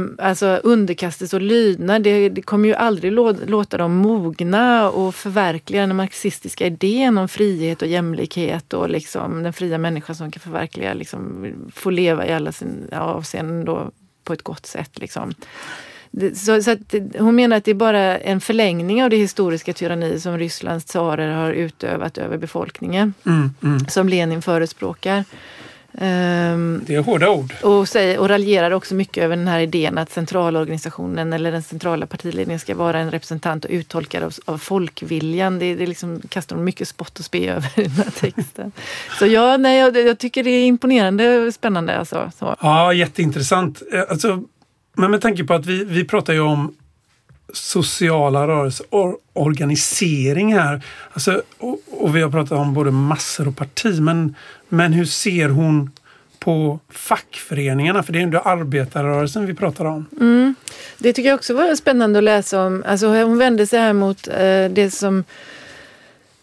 [0.00, 3.12] Um, alltså underkastelse och lydnad, det, det kommer ju aldrig
[3.46, 9.52] låta dem mogna och förverkliga den marxistiska idén om frihet och jämlikhet och liksom den
[9.52, 13.90] fria människan som kan förverkliga, liksom, få leva i alla sina avseenden då
[14.24, 14.98] på ett gott sätt.
[14.98, 15.34] Liksom.
[16.34, 16.76] Så, så
[17.18, 21.32] hon menar att det är bara en förlängning av det historiska tyranni som Rysslands tsarer
[21.32, 23.14] har utövat över befolkningen.
[23.26, 23.78] Mm, mm.
[23.88, 25.24] Som Lenin förespråkar.
[26.00, 27.54] Um, det är hårda ord.
[27.62, 32.06] Och, säger, och raljerar också mycket över den här idén att centralorganisationen eller den centrala
[32.06, 35.58] partiledningen ska vara en representant och uttolkare av, av folkviljan.
[35.58, 38.72] Det, det liksom kastar mycket spott och spe över den här texten.
[39.18, 41.98] så ja, nej, jag, jag, tycker det är imponerande och spännande.
[41.98, 42.56] Alltså, så.
[42.60, 43.82] Ja, jätteintressant.
[43.92, 44.42] Eh, alltså,
[44.96, 46.74] men med tanke på att vi, vi pratar ju om
[47.52, 50.82] sociala rörelser, or, organisering här.
[51.12, 54.34] Alltså, och, och, vi har pratat om både massor och parti, men,
[54.68, 55.90] men hur ser hon
[56.38, 58.02] på fackföreningarna?
[58.02, 60.06] För det är ändå arbetarrörelsen vi pratar om.
[60.20, 60.54] Mm.
[60.98, 62.84] Det tycker jag också var spännande att läsa om.
[62.86, 65.24] Alltså, hon vände sig här mot eh, det som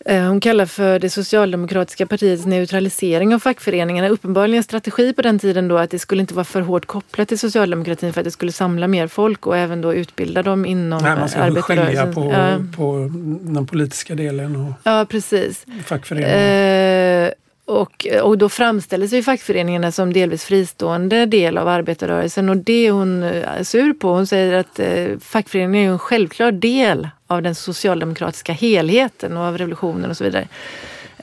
[0.06, 4.10] hon kallar för det socialdemokratiska partiets neutralisering av fackföreningarna.
[4.10, 7.28] Uppenbarligen en strategi på den tiden då att det skulle inte vara för hårt kopplat
[7.28, 11.04] till socialdemokratin för att det skulle samla mer folk och även då utbilda dem inom
[11.04, 12.58] Nej, man ska skilja på, ja.
[12.76, 15.66] på den politiska delen och ja, precis.
[15.86, 16.34] fackföreningarna.
[16.34, 17.32] Eh,
[17.66, 22.86] och, eh, och då framställer sig fackföreningarna som delvis fristående del av arbetarrörelsen och det
[22.86, 23.26] eh, är hon
[23.66, 24.10] sur på.
[24.10, 29.58] Hon säger att eh, fackföreningen är en självklar del av den socialdemokratiska helheten och av
[29.58, 30.48] revolutionen och så vidare.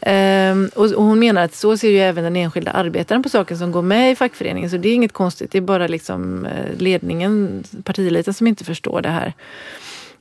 [0.02, 3.58] Ehm, och, och, hon menar att så ser ju även den enskilda arbetaren på saken
[3.58, 4.70] som går med i fackföreningen.
[4.70, 9.02] Så det är inget konstigt, det är bara liksom eh, ledningen, partieliten som inte förstår
[9.02, 9.32] det här.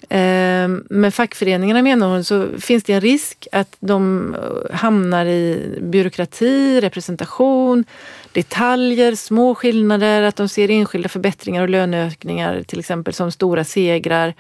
[0.10, 5.78] Men med fackföreningarna menar hon så finns det en risk att de eh, hamnar i
[5.82, 7.86] byråkrati, representation,
[8.32, 14.34] detaljer, små skillnader, att de ser enskilda förbättringar och löneökningar till exempel som stora segrar.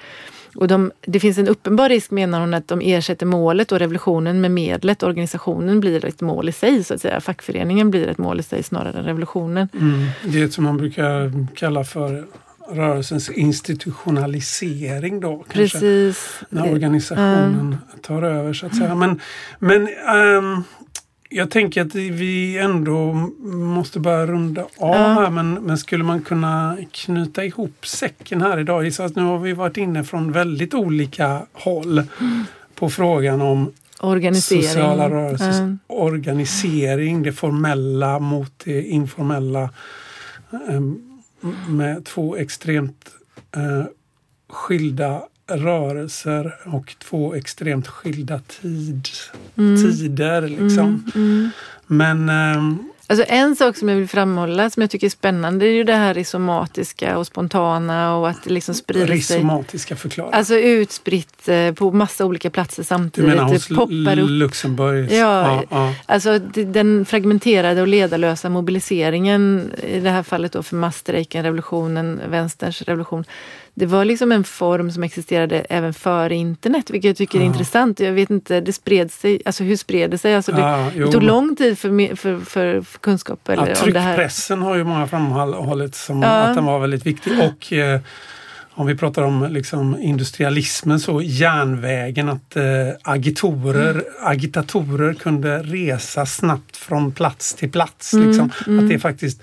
[0.55, 4.41] Och de, det finns en uppenbar risk menar hon att de ersätter målet och revolutionen
[4.41, 5.03] med medlet.
[5.03, 7.21] Organisationen blir ett mål i sig så att säga.
[7.21, 9.69] Fackföreningen blir ett mål i sig snarare än revolutionen.
[9.73, 12.25] Mm, det som man brukar kalla för
[12.71, 15.45] rörelsens institutionalisering då.
[15.49, 16.39] Precis.
[16.49, 17.99] När organisationen uh.
[18.01, 18.95] tar över så att säga.
[18.95, 19.21] Men,
[19.59, 19.87] men
[20.37, 20.63] um,
[21.29, 23.13] jag tänker att vi ändå
[23.43, 25.01] måste börja runda av uh.
[25.01, 28.93] här men, men skulle man kunna knyta ihop säcken här idag?
[28.93, 32.45] Så att nu har vi varit inne från väldigt olika håll mm.
[32.75, 33.71] på frågan om.
[34.33, 35.79] Sociala rörelsers Mm.
[35.87, 39.69] organisering, det formella mot det informella.
[40.51, 40.81] eh,
[41.69, 43.09] Med två extremt
[43.55, 43.85] eh,
[44.49, 49.07] skilda rörelser och två extremt skilda tid,
[49.55, 50.41] tider.
[50.41, 51.11] Liksom.
[51.15, 51.49] Mm.
[51.87, 55.71] Men ehm, Alltså en sak som jag vill framhålla som jag tycker är spännande är
[55.71, 59.15] ju det här risomatiska och spontana och att det liksom sprider sig.
[59.15, 60.37] risomatiska förklaringar.
[60.37, 63.29] Alltså utspritt eh, på massa olika platser du samtidigt.
[63.29, 64.29] menar hos det poppar upp.
[64.29, 65.11] Luxemburg?
[65.11, 65.93] Ja, ja.
[66.05, 72.21] Alltså d- den fragmenterade och ledarlösa mobiliseringen, i det här fallet då för massstrejken, revolutionen,
[72.29, 73.23] vänsterns revolution.
[73.79, 77.47] Det var liksom en form som existerade även före internet, vilket jag tycker är Ja.
[77.47, 77.99] intressant.
[77.99, 80.35] Jag vet inte, det spred sig, alltså hur spred det sig?
[80.35, 84.61] Alltså det, Ja, det tog lång tid för, för, för, för kunskap eller, Ja, tryckpressen
[84.61, 87.33] har ju många framhållit som att den var väldigt viktig.
[87.39, 87.99] Och eh,
[88.79, 92.63] om vi pratar om liksom industrialismen så järnvägen att eh,
[93.01, 94.03] agitorer, Mm.
[94.23, 98.13] agitatorer kunde resa snabbt från plats till plats.
[98.13, 98.51] Mm, Liksom.
[98.79, 99.41] Att det faktiskt,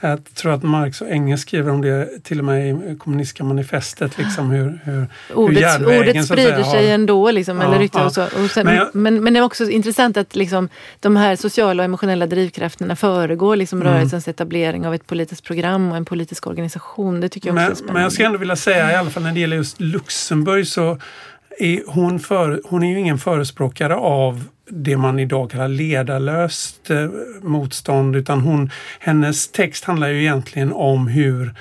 [0.00, 4.18] jag tror att Marx och Engels skriver om det till och med i kommunistiska manifestet.
[4.18, 8.04] Liksom hur, hur, Ordet, järnvägen, ordet sprider säga, sig har- ändå, liksom, Ja, eller ja.
[8.06, 8.22] och så.
[8.22, 10.68] Och sen, Men men, jag- men, det är också intressant att liksom,
[11.00, 13.92] de här sociala och emotionella drivkrafterna föregår liksom, Mm.
[13.92, 17.20] rörelsens etablering av ett politiskt program och en politisk organisation.
[17.20, 17.92] Det tycker jag också är Men, spännande.
[17.92, 20.98] men jag skulle ändå vilja säga, i alla fall när det gäller just Luxemburg, så
[21.58, 27.08] är hon, för, hon är ju ingen förespråkare av det man idag kallar ledarlöst eh,
[27.42, 28.70] motstånd utan hon,
[29.00, 31.54] hennes text handlar ju egentligen om hur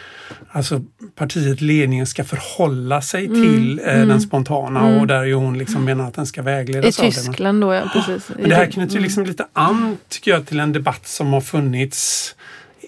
[0.52, 0.82] alltså,
[1.16, 5.86] partiet, ledningen ska förhålla sig Mm, till eh, den spontana och där ju hon liksom
[5.86, 7.12] menar att den ska I vägledas av det.
[7.18, 8.30] Men- Tyskland då, ja precis.
[8.40, 11.42] men det här knyter ju liksom lite an, tycker jag, till en debatt som har
[11.42, 12.36] funnits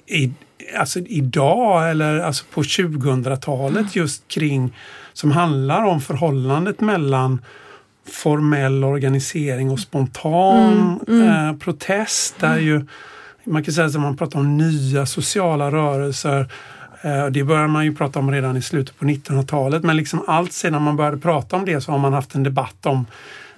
[0.06, 0.31] i,
[0.76, 4.73] alltså idag eller alltså på 2000-talet just kring
[5.14, 7.41] som handlar om förhållandet mellan
[8.10, 12.35] formell organisering och spontan Eh, protest.
[12.39, 12.85] Där ju,
[13.44, 16.52] man kan säga att man pratar om nya sociala rörelser.
[17.02, 20.53] Eh, det började man ju prata om redan i slutet på 1900-talet men liksom allt
[20.53, 23.06] sedan man började prata om det så har man haft en debatt om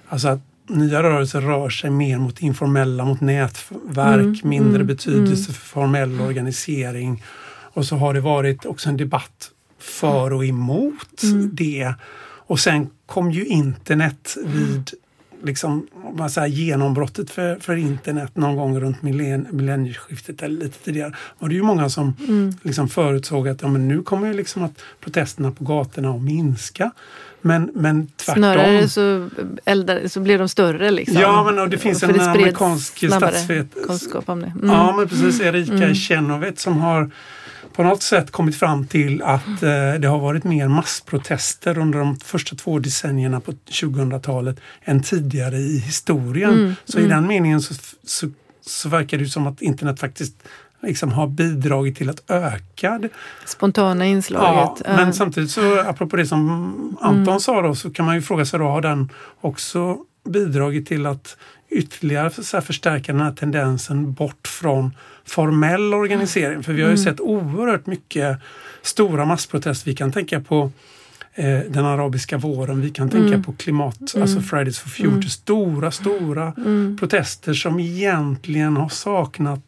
[0.08, 0.40] alltså att
[0.70, 7.22] nya rörelser rör sig mer mot informella, mot nätverk, mindre betydelse för formell organisering.
[7.72, 11.22] Och så har det varit också en debatt för och emot
[11.52, 11.94] det.
[12.46, 14.90] Och sen kom ju internet vid
[15.44, 20.78] liksom, om man säger, genombrottet för, för internet någon gång runt millen, millennieskiftet eller lite
[20.78, 21.12] tidigare.
[21.38, 22.14] var det ju många som
[22.62, 26.90] liksom förutsåg att ja, men nu kommer ju liksom att protesterna på gatorna att minska.
[27.42, 28.42] Men, men tvärtom.
[28.42, 29.28] Snarare så,
[29.64, 30.90] eldar, så blir de större.
[30.90, 31.20] Liksom.
[31.20, 34.52] Ja, men och det finns För en spreds amerikansk snabbare statsvet- kunskap om det.
[34.56, 34.70] Mm.
[34.70, 35.40] Ja, men precis.
[35.40, 37.10] Erika Chenoweth som har
[37.80, 42.16] på något sätt kommit fram till att eh, det har varit mer massprotester under de
[42.16, 46.76] första två decennierna på 2000-talet än tidigare i historien.
[46.84, 47.74] så i den meningen så,
[48.04, 48.30] så,
[48.66, 50.34] så verkar det som att internet faktiskt
[50.82, 53.08] liksom har bidragit till att öka det.
[53.46, 54.82] Spontana inslaget.
[54.86, 54.96] Ja.
[54.96, 58.58] men samtidigt så apropå det som Anton sa då så kan man ju fråga sig
[58.58, 59.08] då har den
[59.40, 59.98] också
[60.28, 61.36] bidragit till att
[61.70, 64.94] ytterligare så här, förstärka den här tendensen bort från
[65.24, 66.62] formell organisering.
[66.62, 68.38] För vi har ju sett oerhört mycket
[68.82, 69.90] stora massprotester.
[69.90, 70.70] Vi kan tänka på
[71.34, 75.30] eh, den arabiska våren, vi kan tänka på klimat, alltså Fridays for Future.
[75.30, 76.52] Stora, stora
[76.98, 79.60] protester som egentligen har saknat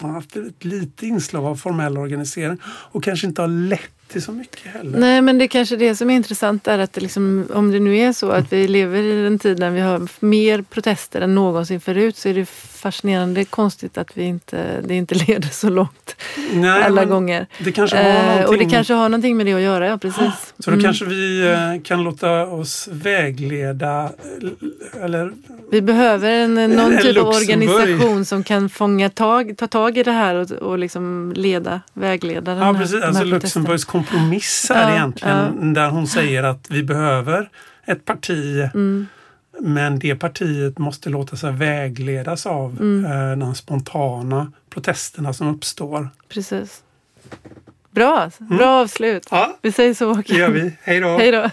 [0.00, 4.66] haft ett lite inslag av formell organisering och kanske inte har lett till så mycket
[4.72, 4.98] heller.
[4.98, 7.80] Nej, men det är kanske det som är intressant är att det liksom, om det
[7.80, 11.34] nu är så att vi lever i en tid när vi har mer protester än
[11.34, 16.16] någonsin förut så är det fascinerande konstigt att vi inte, det inte leder så långt
[16.52, 17.46] Nej, alla gånger.
[17.58, 18.46] Det kanske har Eh, någonting.
[18.48, 20.32] och det kanske har någonting med det att göra, ja precis.
[20.58, 24.10] Så då kanske vi eh, kan låta oss vägleda
[24.96, 25.32] eh, eller
[25.70, 27.68] Vi behöver en, någon En typ av Luxemburg.
[27.70, 32.50] organisation som kan fånga tag, ta tag i det här och, och liksom leda, vägleda
[32.54, 33.02] den Ja, här, precis.
[33.02, 33.24] Alltså.
[33.24, 37.48] Luxemburgs kompromiss är Ja, egentligen där hon säger att vi behöver
[37.86, 39.06] ett parti Mm.
[39.60, 43.04] men det partiet måste låta sig vägledas av Mm.
[43.32, 46.08] eh, de spontana protesterna som uppstår.
[46.28, 46.82] Precis.
[47.90, 49.28] Bra, bra avslut.
[49.30, 50.14] Ja, Vi säger så.
[50.14, 50.76] det gör vi.
[50.82, 51.18] Hej då!
[51.18, 51.50] Hej då.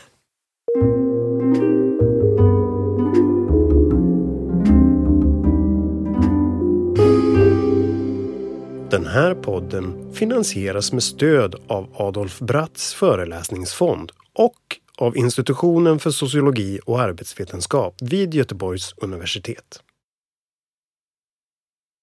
[8.93, 14.55] Den här podden finansieras med stöd av Adolf Bratts föreläsningsfond och
[14.97, 19.79] av Institutionen för sociologi och arbetsvetenskap vid Göteborgs universitet.